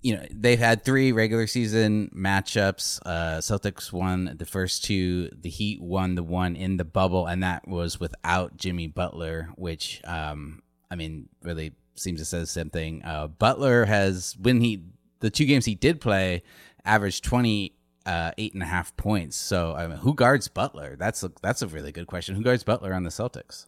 you 0.00 0.16
know, 0.16 0.24
they've 0.32 0.58
had 0.58 0.84
three 0.84 1.12
regular 1.12 1.46
season 1.46 2.10
matchups. 2.16 2.98
Uh, 3.04 3.38
Celtics 3.38 3.92
won 3.92 4.34
the 4.36 4.46
first 4.46 4.84
two. 4.84 5.28
The 5.28 5.50
Heat 5.50 5.80
won 5.80 6.14
the 6.14 6.24
one 6.24 6.56
in 6.56 6.76
the 6.76 6.84
bubble, 6.84 7.26
and 7.26 7.42
that 7.42 7.68
was 7.68 8.00
without 8.00 8.56
Jimmy 8.56 8.88
Butler, 8.88 9.50
which, 9.56 10.00
um, 10.04 10.62
I 10.90 10.96
mean, 10.96 11.28
really 11.42 11.72
seems 11.94 12.20
to 12.20 12.24
say 12.24 12.44
something. 12.46 13.04
Uh, 13.04 13.28
Butler 13.28 13.84
has, 13.84 14.36
when 14.40 14.60
he, 14.60 14.82
the 15.20 15.30
two 15.30 15.44
games 15.44 15.66
he 15.66 15.74
did 15.74 16.00
play, 16.00 16.42
averaged 16.84 17.22
20 17.22 17.76
uh, 18.06 18.32
eight 18.38 18.54
and 18.54 18.62
a 18.62 18.66
half 18.66 18.96
points. 18.96 19.36
So, 19.36 19.74
I 19.74 19.86
mean, 19.86 19.98
who 19.98 20.14
guards 20.14 20.48
Butler? 20.48 20.96
That's 20.98 21.22
a, 21.22 21.32
that's 21.42 21.62
a 21.62 21.66
really 21.66 21.92
good 21.92 22.06
question. 22.06 22.34
Who 22.34 22.42
guards 22.42 22.64
Butler 22.64 22.94
on 22.94 23.04
the 23.04 23.10
Celtics? 23.10 23.66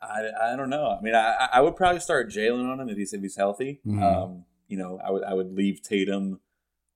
I, 0.00 0.52
I 0.52 0.56
don't 0.56 0.70
know. 0.70 0.96
I 0.98 1.02
mean, 1.02 1.14
I, 1.14 1.48
I 1.54 1.60
would 1.60 1.76
probably 1.76 2.00
start 2.00 2.30
Jaylen 2.30 2.70
on 2.70 2.80
him 2.80 2.88
if 2.88 2.96
he's 2.96 3.12
if 3.12 3.20
he's 3.20 3.36
healthy. 3.36 3.80
Mm-hmm. 3.86 4.02
Um, 4.02 4.44
you 4.68 4.76
know, 4.78 5.00
I 5.04 5.10
would 5.10 5.24
I 5.24 5.34
would 5.34 5.52
leave 5.52 5.82
Tatum 5.82 6.40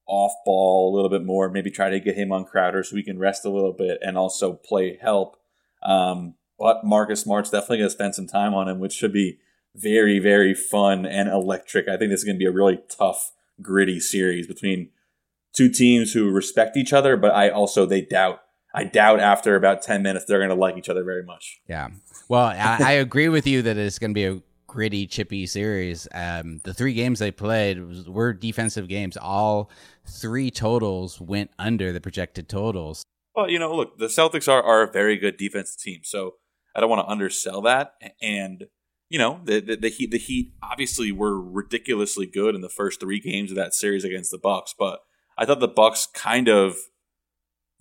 off 0.07 0.33
ball 0.45 0.93
a 0.93 0.95
little 0.95 1.11
bit 1.11 1.25
more. 1.25 1.51
Maybe 1.51 1.71
try 1.71 1.91
to 1.91 2.01
get 2.01 2.17
him 2.17 2.33
on 2.33 2.45
Crowder 2.45 2.83
so 2.83 2.97
he 2.97 3.03
can 3.03 3.19
rest 3.19 3.45
a 3.45 3.51
little 3.51 3.73
bit 3.73 3.99
and 4.03 4.17
also 4.17 4.53
play 4.53 4.99
help. 5.01 5.37
Um, 5.83 6.35
but 6.59 6.85
Marcus 6.85 7.23
Smart's 7.23 7.51
definitely 7.51 7.79
going 7.79 7.89
to 7.89 7.95
spend 7.95 8.15
some 8.15 8.29
time 8.29 8.55
on 8.55 8.69
him, 8.69 8.79
which 8.79 8.93
should 8.93 9.13
be 9.13 9.39
very 9.75 10.19
very 10.19 10.55
fun 10.55 11.07
and 11.07 11.29
electric. 11.29 11.89
I 11.89 11.97
think 11.97 12.11
this 12.11 12.21
is 12.21 12.25
going 12.25 12.37
to 12.37 12.45
be 12.45 12.47
a 12.47 12.53
really 12.53 12.79
tough, 12.89 13.33
gritty 13.61 13.99
series 13.99 14.47
between 14.47 14.91
two 15.55 15.69
teams 15.69 16.12
who 16.12 16.31
respect 16.31 16.77
each 16.77 16.93
other, 16.93 17.17
but 17.17 17.33
I 17.35 17.51
also 17.51 17.87
they 17.87 18.03
doubt. 18.03 18.41
I 18.75 18.85
doubt 18.85 19.21
after 19.21 19.55
about 19.55 19.83
ten 19.83 20.03
minutes 20.03 20.25
they're 20.25 20.38
going 20.38 20.49
to 20.49 20.55
like 20.55 20.77
each 20.77 20.88
other 20.88 21.05
very 21.05 21.23
much. 21.23 21.61
Yeah. 21.69 21.88
Well, 22.29 22.47
I, 22.47 22.79
I 22.81 22.93
agree 23.07 23.29
with 23.29 23.47
you 23.47 23.62
that 23.62 23.77
it's 23.77 23.99
going 23.99 24.11
to 24.11 24.15
be 24.15 24.25
a 24.25 24.41
gritty, 24.67 25.07
chippy 25.07 25.47
series. 25.47 26.09
Um, 26.15 26.61
the 26.65 26.73
three 26.73 26.95
games 26.95 27.19
they 27.19 27.31
played 27.31 28.07
were 28.09 28.33
defensive 28.33 28.88
games. 28.88 29.19
All 29.19 29.71
three 30.07 30.51
totals 30.51 31.21
went 31.21 31.51
under 31.59 31.93
the 31.93 32.01
projected 32.01 32.49
totals. 32.49 33.03
Well, 33.37 33.51
you 33.51 33.59
know, 33.59 33.75
look, 33.75 33.99
the 33.99 34.07
Celtics 34.07 34.49
are, 34.49 34.62
are 34.62 34.83
a 34.83 34.91
very 34.91 35.19
good 35.19 35.37
defensive 35.37 35.81
team, 35.81 36.01
so 36.05 36.37
I 36.75 36.81
don't 36.81 36.88
want 36.91 37.07
to 37.07 37.11
undersell 37.11 37.61
that. 37.62 37.95
And 38.23 38.67
you 39.11 39.19
know, 39.19 39.41
the, 39.45 39.61
the, 39.61 39.77
the 39.77 39.88
Heat 39.91 40.11
the 40.11 40.19
Heat 40.19 40.55
obviously 40.62 41.12
were 41.12 41.38
ridiculously 41.38 42.25
good 42.25 42.55
in 42.55 42.62
the 42.62 42.71
first 42.71 42.99
three 42.99 43.21
games 43.21 43.51
of 43.51 43.57
that 43.59 43.75
series 43.75 44.05
against 44.05 44.31
the 44.31 44.38
Bucks, 44.38 44.75
but 44.77 45.01
I 45.37 45.45
thought 45.45 45.61
the 45.61 45.68
Bucks 45.68 46.09
kind 46.12 46.49
of 46.49 46.77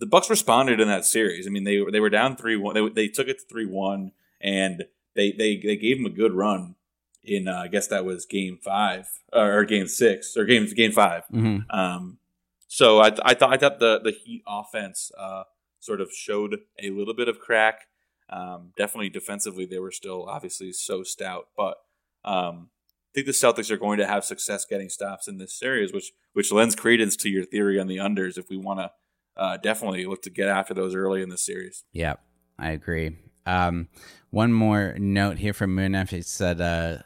the 0.00 0.06
Bucks 0.06 0.28
responded 0.28 0.80
in 0.80 0.88
that 0.88 1.04
series. 1.04 1.46
I 1.46 1.50
mean, 1.50 1.64
they 1.64 1.82
they 1.90 2.00
were 2.00 2.10
down 2.10 2.36
three 2.36 2.56
one. 2.56 2.74
They, 2.74 2.88
they 2.88 3.08
took 3.08 3.28
it 3.28 3.38
to 3.38 3.44
three 3.46 3.66
one, 3.66 4.12
and 4.40 4.84
they 5.14 5.32
they 5.32 5.56
they 5.56 5.76
gave 5.76 5.98
them 5.98 6.06
a 6.06 6.14
good 6.14 6.32
run 6.32 6.76
in 7.24 7.48
uh, 7.48 7.56
I 7.56 7.68
guess 7.68 7.86
that 7.88 8.04
was 8.04 8.26
game 8.26 8.58
five 8.62 9.08
or 9.32 9.64
game 9.64 9.86
six 9.86 10.36
or 10.36 10.44
game 10.44 10.66
game 10.74 10.92
5 10.92 11.24
mm-hmm. 11.32 11.70
Um, 11.70 12.18
so 12.66 13.00
I, 13.00 13.12
I 13.22 13.34
thought 13.34 13.52
I 13.52 13.56
thought 13.56 13.78
the 13.78 14.00
the 14.02 14.12
Heat 14.12 14.42
offense 14.46 15.12
uh, 15.18 15.44
sort 15.78 16.00
of 16.00 16.10
showed 16.12 16.60
a 16.82 16.90
little 16.90 17.14
bit 17.14 17.28
of 17.28 17.38
crack. 17.38 17.86
Um, 18.28 18.72
definitely 18.76 19.10
defensively, 19.10 19.66
they 19.66 19.78
were 19.78 19.90
still 19.90 20.26
obviously 20.26 20.72
so 20.72 21.02
stout, 21.02 21.48
but 21.56 21.76
um, 22.24 22.70
think 23.14 23.26
the 23.26 23.32
Celtics 23.32 23.70
are 23.70 23.76
going 23.76 23.98
to 23.98 24.06
have 24.06 24.24
success 24.24 24.64
getting 24.64 24.88
stops 24.88 25.28
in 25.28 25.38
this 25.38 25.58
series, 25.58 25.92
which 25.92 26.12
which 26.32 26.52
lends 26.52 26.74
credence 26.74 27.16
to 27.16 27.28
your 27.28 27.44
theory 27.44 27.78
on 27.78 27.86
the 27.86 27.98
unders. 27.98 28.38
If 28.38 28.48
we 28.48 28.56
want 28.56 28.80
to 28.80 28.90
uh, 29.36 29.56
definitely 29.58 30.06
look 30.06 30.22
to 30.22 30.30
get 30.30 30.48
after 30.48 30.74
those 30.74 30.94
early 30.94 31.22
in 31.22 31.28
the 31.28 31.38
series. 31.38 31.84
Yeah, 31.92 32.14
I 32.58 32.70
agree. 32.70 33.16
Um, 33.46 33.88
one 34.30 34.52
more 34.52 34.94
note 34.98 35.38
here 35.38 35.52
from 35.52 35.76
Moonef. 35.76 36.10
He 36.10 36.22
said 36.22 36.60
uh, 36.60 36.98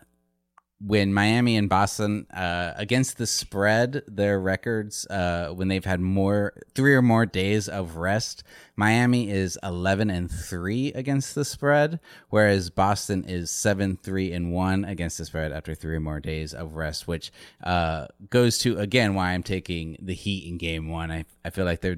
when 0.79 1.15
Miami 1.15 1.57
and 1.57 1.71
Boston 1.71 2.27
uh, 2.31 2.73
against 2.77 3.17
the 3.17 3.27
spread, 3.27 4.03
their 4.07 4.39
records 4.39 5.07
uh, 5.07 5.49
when 5.55 5.69
they've 5.69 5.85
had 5.85 6.01
more 6.01 6.53
three 6.75 6.95
or 6.95 7.01
more 7.01 7.25
days 7.25 7.67
of 7.69 7.97
rest, 7.97 8.43
Miami 8.77 9.31
is 9.31 9.59
eleven 9.63 10.11
and 10.11 10.31
three 10.31 10.93
against 10.93 11.35
the 11.35 11.47
spread, 11.47 11.99
whereas 12.29 12.69
Boston 12.69 13.25
is 13.25 13.51
seven 13.51 13.97
three 13.97 14.33
and 14.33 14.53
one 14.53 14.85
against 14.85 15.17
the 15.17 15.25
spread 15.25 15.51
after 15.51 15.75
three 15.75 15.97
or 15.97 16.01
more 16.01 16.21
days 16.21 16.53
of 16.53 16.75
rest, 16.75 17.09
which 17.09 17.33
uh, 17.65 18.07
goes 18.29 18.59
to 18.59 18.79
again 18.79 19.15
why 19.15 19.33
I'm 19.33 19.43
taking 19.43 19.97
the 20.01 20.15
Heat 20.15 20.47
in 20.47 20.59
Game 20.59 20.91
One. 20.91 21.11
I 21.11 21.25
I 21.43 21.51
feel 21.51 21.65
like 21.65 21.81
they're, 21.81 21.97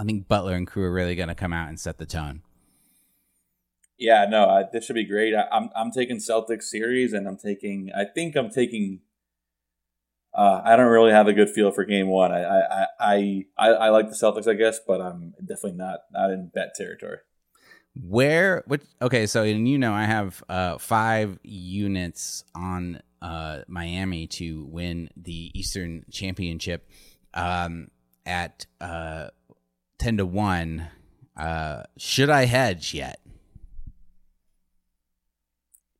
I 0.00 0.04
think 0.04 0.26
Butler 0.26 0.54
and 0.54 0.66
crew 0.66 0.82
are 0.84 0.92
really 0.92 1.14
going 1.14 1.28
to 1.28 1.36
come 1.36 1.52
out 1.52 1.68
and 1.68 1.78
set 1.78 1.98
the 1.98 2.06
tone. 2.06 2.42
Yeah, 3.98 4.26
no, 4.28 4.44
uh, 4.44 4.64
this 4.72 4.84
should 4.84 4.94
be 4.94 5.04
great. 5.04 5.34
I, 5.34 5.42
am 5.42 5.48
I'm, 5.52 5.70
I'm 5.76 5.90
taking 5.90 6.16
Celtics 6.16 6.64
series, 6.64 7.12
and 7.12 7.28
I'm 7.28 7.36
taking. 7.36 7.90
I 7.96 8.04
think 8.04 8.36
I'm 8.36 8.50
taking. 8.50 9.00
Uh, 10.36 10.60
I 10.64 10.74
don't 10.74 10.90
really 10.90 11.12
have 11.12 11.28
a 11.28 11.32
good 11.32 11.50
feel 11.50 11.70
for 11.70 11.84
Game 11.84 12.08
One. 12.08 12.32
I 12.32 12.42
I, 12.42 12.86
I 12.98 13.44
I 13.56 13.68
I 13.68 13.88
like 13.90 14.08
the 14.08 14.16
Celtics, 14.16 14.48
I 14.48 14.54
guess, 14.54 14.80
but 14.84 15.00
I'm 15.00 15.34
definitely 15.40 15.78
not 15.78 16.00
not 16.12 16.30
in 16.30 16.50
bet 16.52 16.74
territory. 16.74 17.18
Where? 17.94 18.64
Which? 18.66 18.82
Okay, 19.00 19.26
so 19.26 19.44
and 19.44 19.68
you 19.68 19.78
know 19.78 19.92
I 19.92 20.04
have 20.04 20.42
uh, 20.48 20.78
five 20.78 21.38
units 21.44 22.42
on 22.54 23.00
uh, 23.22 23.60
Miami 23.68 24.26
to 24.26 24.64
win 24.64 25.08
the 25.16 25.52
Eastern 25.54 26.04
Championship 26.10 26.90
um, 27.32 27.88
at 28.26 28.66
uh, 28.80 29.28
ten 29.98 30.16
to 30.16 30.26
one. 30.26 30.88
Uh, 31.36 31.84
should 31.96 32.30
I 32.30 32.46
hedge 32.46 32.94
yet? 32.94 33.20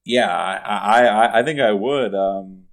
Yeah, 0.04 0.30
I, 0.30 1.06
I, 1.06 1.40
I 1.40 1.42
think 1.42 1.60
I 1.60 1.72
would. 1.72 2.14
Um, 2.14 2.64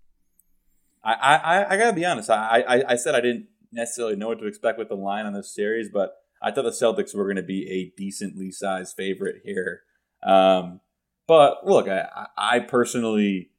I, 1.03 1.13
I, 1.13 1.73
I 1.73 1.77
gotta 1.77 1.95
be 1.95 2.05
honest. 2.05 2.29
I, 2.29 2.63
I, 2.67 2.91
I 2.91 2.95
said 2.95 3.15
I 3.15 3.21
didn't 3.21 3.47
necessarily 3.71 4.15
know 4.15 4.27
what 4.27 4.39
to 4.39 4.47
expect 4.47 4.77
with 4.77 4.89
the 4.89 4.95
line 4.95 5.25
on 5.25 5.33
this 5.33 5.53
series, 5.53 5.89
but 5.89 6.17
I 6.41 6.51
thought 6.51 6.63
the 6.63 6.71
Celtics 6.71 7.15
were 7.15 7.23
going 7.23 7.37
to 7.37 7.43
be 7.43 7.69
a 7.69 7.93
decently 7.97 8.51
sized 8.51 8.95
favorite 8.95 9.41
here. 9.45 9.81
Um, 10.23 10.81
but 11.27 11.65
look, 11.65 11.87
I, 11.87 12.27
I 12.37 12.59
personally 12.59 13.51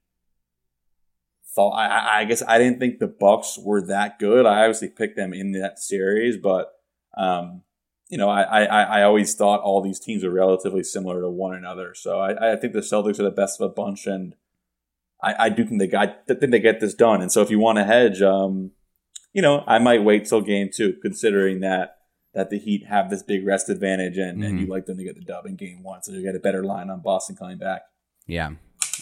thought 1.54 1.72
I, 1.72 2.20
I 2.20 2.24
guess 2.24 2.42
I 2.46 2.58
didn't 2.58 2.78
think 2.78 2.98
the 2.98 3.06
Bucks 3.06 3.58
were 3.58 3.80
that 3.86 4.18
good. 4.18 4.46
I 4.46 4.60
obviously 4.60 4.88
picked 4.88 5.16
them 5.16 5.32
in 5.32 5.52
that 5.52 5.78
series, 5.78 6.36
but 6.36 6.72
um, 7.16 7.62
you 8.12 8.18
know, 8.18 8.28
I, 8.28 8.42
I, 8.42 8.82
I 8.82 9.02
always 9.04 9.34
thought 9.34 9.62
all 9.62 9.80
these 9.80 9.98
teams 9.98 10.22
are 10.22 10.30
relatively 10.30 10.84
similar 10.84 11.22
to 11.22 11.30
one 11.30 11.54
another. 11.54 11.94
So 11.94 12.20
I, 12.20 12.52
I 12.52 12.56
think 12.56 12.74
the 12.74 12.80
Celtics 12.80 13.18
are 13.18 13.22
the 13.22 13.30
best 13.30 13.58
of 13.58 13.70
a 13.70 13.72
bunch, 13.72 14.06
and 14.06 14.34
I, 15.22 15.46
I 15.46 15.48
do 15.48 15.64
think 15.64 15.80
they 15.80 15.86
got 15.86 16.26
think 16.26 16.50
they 16.52 16.60
get 16.60 16.78
this 16.78 16.92
done. 16.92 17.22
And 17.22 17.32
so 17.32 17.40
if 17.40 17.48
you 17.48 17.58
want 17.58 17.78
to 17.78 17.84
hedge, 17.84 18.20
um, 18.20 18.72
you 19.32 19.40
know, 19.40 19.64
I 19.66 19.78
might 19.78 20.04
wait 20.04 20.26
till 20.26 20.42
game 20.42 20.68
two, 20.70 20.92
considering 21.00 21.60
that 21.60 22.00
that 22.34 22.50
the 22.50 22.58
Heat 22.58 22.84
have 22.86 23.08
this 23.08 23.22
big 23.22 23.46
rest 23.46 23.70
advantage, 23.70 24.18
and, 24.18 24.34
mm-hmm. 24.34 24.42
and 24.42 24.58
you 24.58 24.66
mm-hmm. 24.66 24.72
like 24.72 24.84
them 24.84 24.98
to 24.98 25.04
get 25.04 25.14
the 25.14 25.24
dub 25.24 25.46
in 25.46 25.56
game 25.56 25.82
one, 25.82 26.02
so 26.02 26.12
you 26.12 26.22
get 26.22 26.36
a 26.36 26.38
better 26.38 26.62
line 26.62 26.90
on 26.90 27.00
Boston 27.00 27.34
coming 27.34 27.56
back. 27.56 27.80
Yeah. 28.26 28.50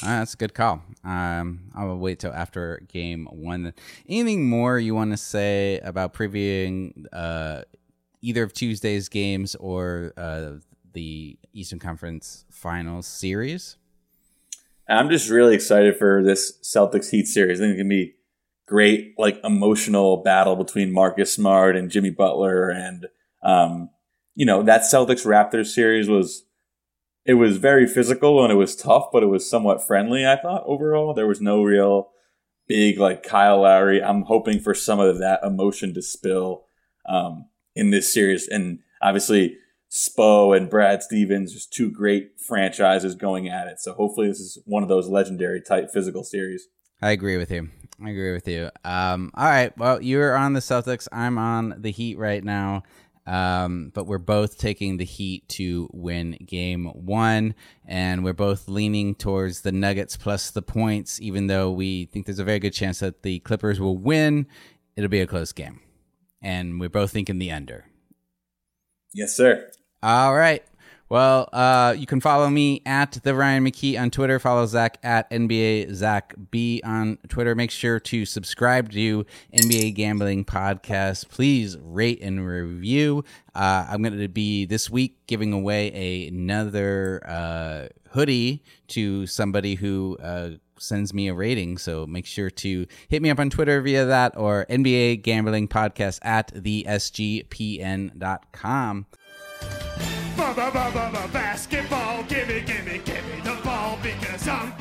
Uh, 0.03 0.21
that's 0.21 0.35
a 0.35 0.37
good 0.37 0.55
call. 0.55 0.83
Um, 1.05 1.73
I'll 1.75 1.97
wait 1.97 2.21
till 2.21 2.33
after 2.33 2.81
game 2.89 3.27
one. 3.31 3.75
Anything 4.09 4.49
more 4.49 4.79
you 4.79 4.95
want 4.95 5.11
to 5.11 5.17
say 5.17 5.81
about 5.81 6.15
previewing 6.15 7.07
uh, 7.13 7.63
either 8.23 8.43
of 8.43 8.53
Tuesday's 8.53 9.09
games 9.09 9.55
or 9.57 10.13
uh, 10.17 10.53
the 10.93 11.39
Eastern 11.53 11.79
Conference 11.79 12.45
Finals 12.51 13.07
series. 13.07 13.77
I'm 14.89 15.09
just 15.09 15.31
really 15.31 15.55
excited 15.55 15.97
for 15.97 16.23
this 16.23 16.59
Celtics 16.63 17.11
Heat 17.11 17.27
series. 17.27 17.61
I 17.61 17.65
think 17.65 17.73
it's 17.75 17.81
gonna 17.81 17.89
be 17.89 18.15
great, 18.67 19.15
like 19.19 19.41
emotional 19.45 20.19
battle 20.19 20.57
between 20.57 20.93
Marcus 20.93 21.33
Smart 21.33 21.77
and 21.77 21.91
Jimmy 21.91 22.11
Butler, 22.11 22.71
and 22.71 23.07
um, 23.43 23.91
you 24.35 24.45
know 24.45 24.63
that 24.63 24.83
Celtics 24.83 25.25
Raptors 25.25 25.67
series 25.67 26.09
was 26.09 26.45
it 27.25 27.35
was 27.35 27.59
very 27.59 27.87
physical 27.87 28.43
and 28.43 28.53
it 28.53 28.57
was 28.57 28.75
tough, 28.75 29.09
but 29.13 29.23
it 29.23 29.27
was 29.27 29.49
somewhat 29.49 29.87
friendly. 29.87 30.27
I 30.27 30.37
thought 30.37 30.65
overall 30.67 31.15
there 31.15 31.27
was 31.27 31.41
no 31.41 31.63
real 31.63 32.11
big 32.67 32.99
like 32.99 33.23
Kyle 33.23 33.63
Lowry. 33.63 34.03
I'm 34.03 34.23
hoping 34.23 34.59
for 34.59 34.75
some 34.75 34.99
of 34.99 35.19
that 35.19 35.41
emotion 35.45 35.95
to 35.95 36.03
spill. 36.03 36.65
Um, 37.07 37.47
in 37.75 37.91
this 37.91 38.13
series. 38.13 38.49
And 38.49 38.81
obviously, 39.03 39.57
Spo 39.91 40.57
and 40.57 40.71
Brad 40.71 41.03
Stevens, 41.03 41.53
just 41.53 41.73
two 41.73 41.91
great 41.91 42.41
franchises 42.41 43.15
going 43.15 43.49
at 43.49 43.67
it. 43.67 43.81
So 43.81 43.93
hopefully, 43.93 44.29
this 44.29 44.41
is 44.41 44.59
one 44.65 44.83
of 44.83 44.89
those 44.89 45.09
legendary 45.09 45.61
type 45.61 45.91
physical 45.91 46.25
series. 46.25 46.69
I 47.03 47.11
agree 47.11 47.37
with 47.37 47.51
you. 47.51 47.69
I 48.03 48.11
agree 48.11 48.33
with 48.33 48.47
you. 48.47 48.71
Um, 48.85 49.31
all 49.35 49.47
right. 49.47 49.77
Well, 49.77 50.03
you're 50.03 50.37
on 50.37 50.53
the 50.53 50.61
Celtics. 50.61 51.09
I'm 51.13 51.39
on 51.39 51.75
the 51.79 51.91
Heat 51.91 52.19
right 52.19 52.43
now. 52.43 52.83
Um, 53.27 53.93
but 53.95 54.07
we're 54.07 54.19
both 54.19 54.59
taking 54.59 54.97
the 54.97 55.05
Heat 55.05 55.49
to 55.51 55.89
win 55.93 56.37
game 56.45 56.87
one, 56.87 57.55
and 57.85 58.25
we're 58.25 58.33
both 58.33 58.69
leaning 58.69 59.15
towards 59.15 59.61
the 59.61 59.71
Nuggets 59.71 60.17
plus 60.17 60.51
the 60.51 60.63
points, 60.63 61.21
even 61.21 61.47
though 61.47 61.71
we 61.71 62.07
think 62.07 62.27
there's 62.27 62.39
a 62.39 62.45
very 62.45 62.59
good 62.59 62.73
chance 62.73 63.01
that 63.01 63.23
the 63.23 63.39
Clippers 63.41 63.79
will 63.79 63.99
win. 63.99 64.47
It'll 64.97 65.11
be 65.11 65.21
a 65.21 65.27
close 65.27 65.53
game 65.53 65.81
and 66.43 66.81
we're 66.81 66.89
both 66.89 67.13
thinking 67.13 67.39
the 67.39 67.51
under. 67.53 67.87
Yes, 69.13 69.35
sir. 69.35 69.71
All 70.03 70.35
right. 70.35 70.65
Well, 71.11 71.49
uh, 71.53 71.97
you 71.99 72.07
can 72.07 72.21
follow 72.21 72.49
me 72.49 72.83
at 72.87 73.19
the 73.25 73.35
Ryan 73.35 73.65
McKee 73.65 74.01
on 74.01 74.13
Twitter. 74.13 74.39
Follow 74.39 74.65
Zach 74.67 74.97
at 75.03 75.29
NBA 75.31 75.93
Zach 75.93 76.37
B 76.53 76.81
on 76.85 77.19
Twitter. 77.29 77.57
Make 77.57 77.73
sure 77.73 77.99
to 77.99 78.25
subscribe 78.25 78.93
to 78.93 79.27
NBA 79.53 79.95
Gambling 79.95 80.45
Podcast. 80.45 81.29
Please 81.29 81.77
rate 81.79 82.21
and 82.23 82.47
review. 82.47 83.25
Uh, 83.57 83.89
I'm 83.91 84.03
going 84.03 84.21
to 84.21 84.29
be 84.29 84.67
this 84.67 84.89
week 84.89 85.27
giving 85.27 85.53
away 85.53 86.29
another 86.29 87.21
uh, 87.27 87.89
hoodie 88.11 88.63
to 88.89 89.27
somebody 89.27 89.75
who 89.75 90.17
uh, 90.23 90.51
sends 90.81 91.15
me 91.15 91.29
a 91.29 91.35
rating. 91.35 91.79
So 91.79 92.07
make 92.07 92.27
sure 92.27 92.51
to 92.51 92.87
hit 93.09 93.23
me 93.23 93.31
up 93.31 93.39
on 93.39 93.51
Twitter 93.51 93.81
via 93.81 94.05
that 94.07 94.37
or 94.37 94.67
NBA 94.69 95.23
Gambling 95.23 95.69
Podcast 95.69 96.19
at 96.23 96.51
the 96.55 96.85
SGPN.com. 96.89 98.17
Basketball, 101.33 102.23
gimme, 102.25 102.61
gimme, 102.63 102.99
gimme 103.05 103.41
the 103.45 103.61
ball 103.63 103.99
because 104.03 104.49
I'm 104.49 104.73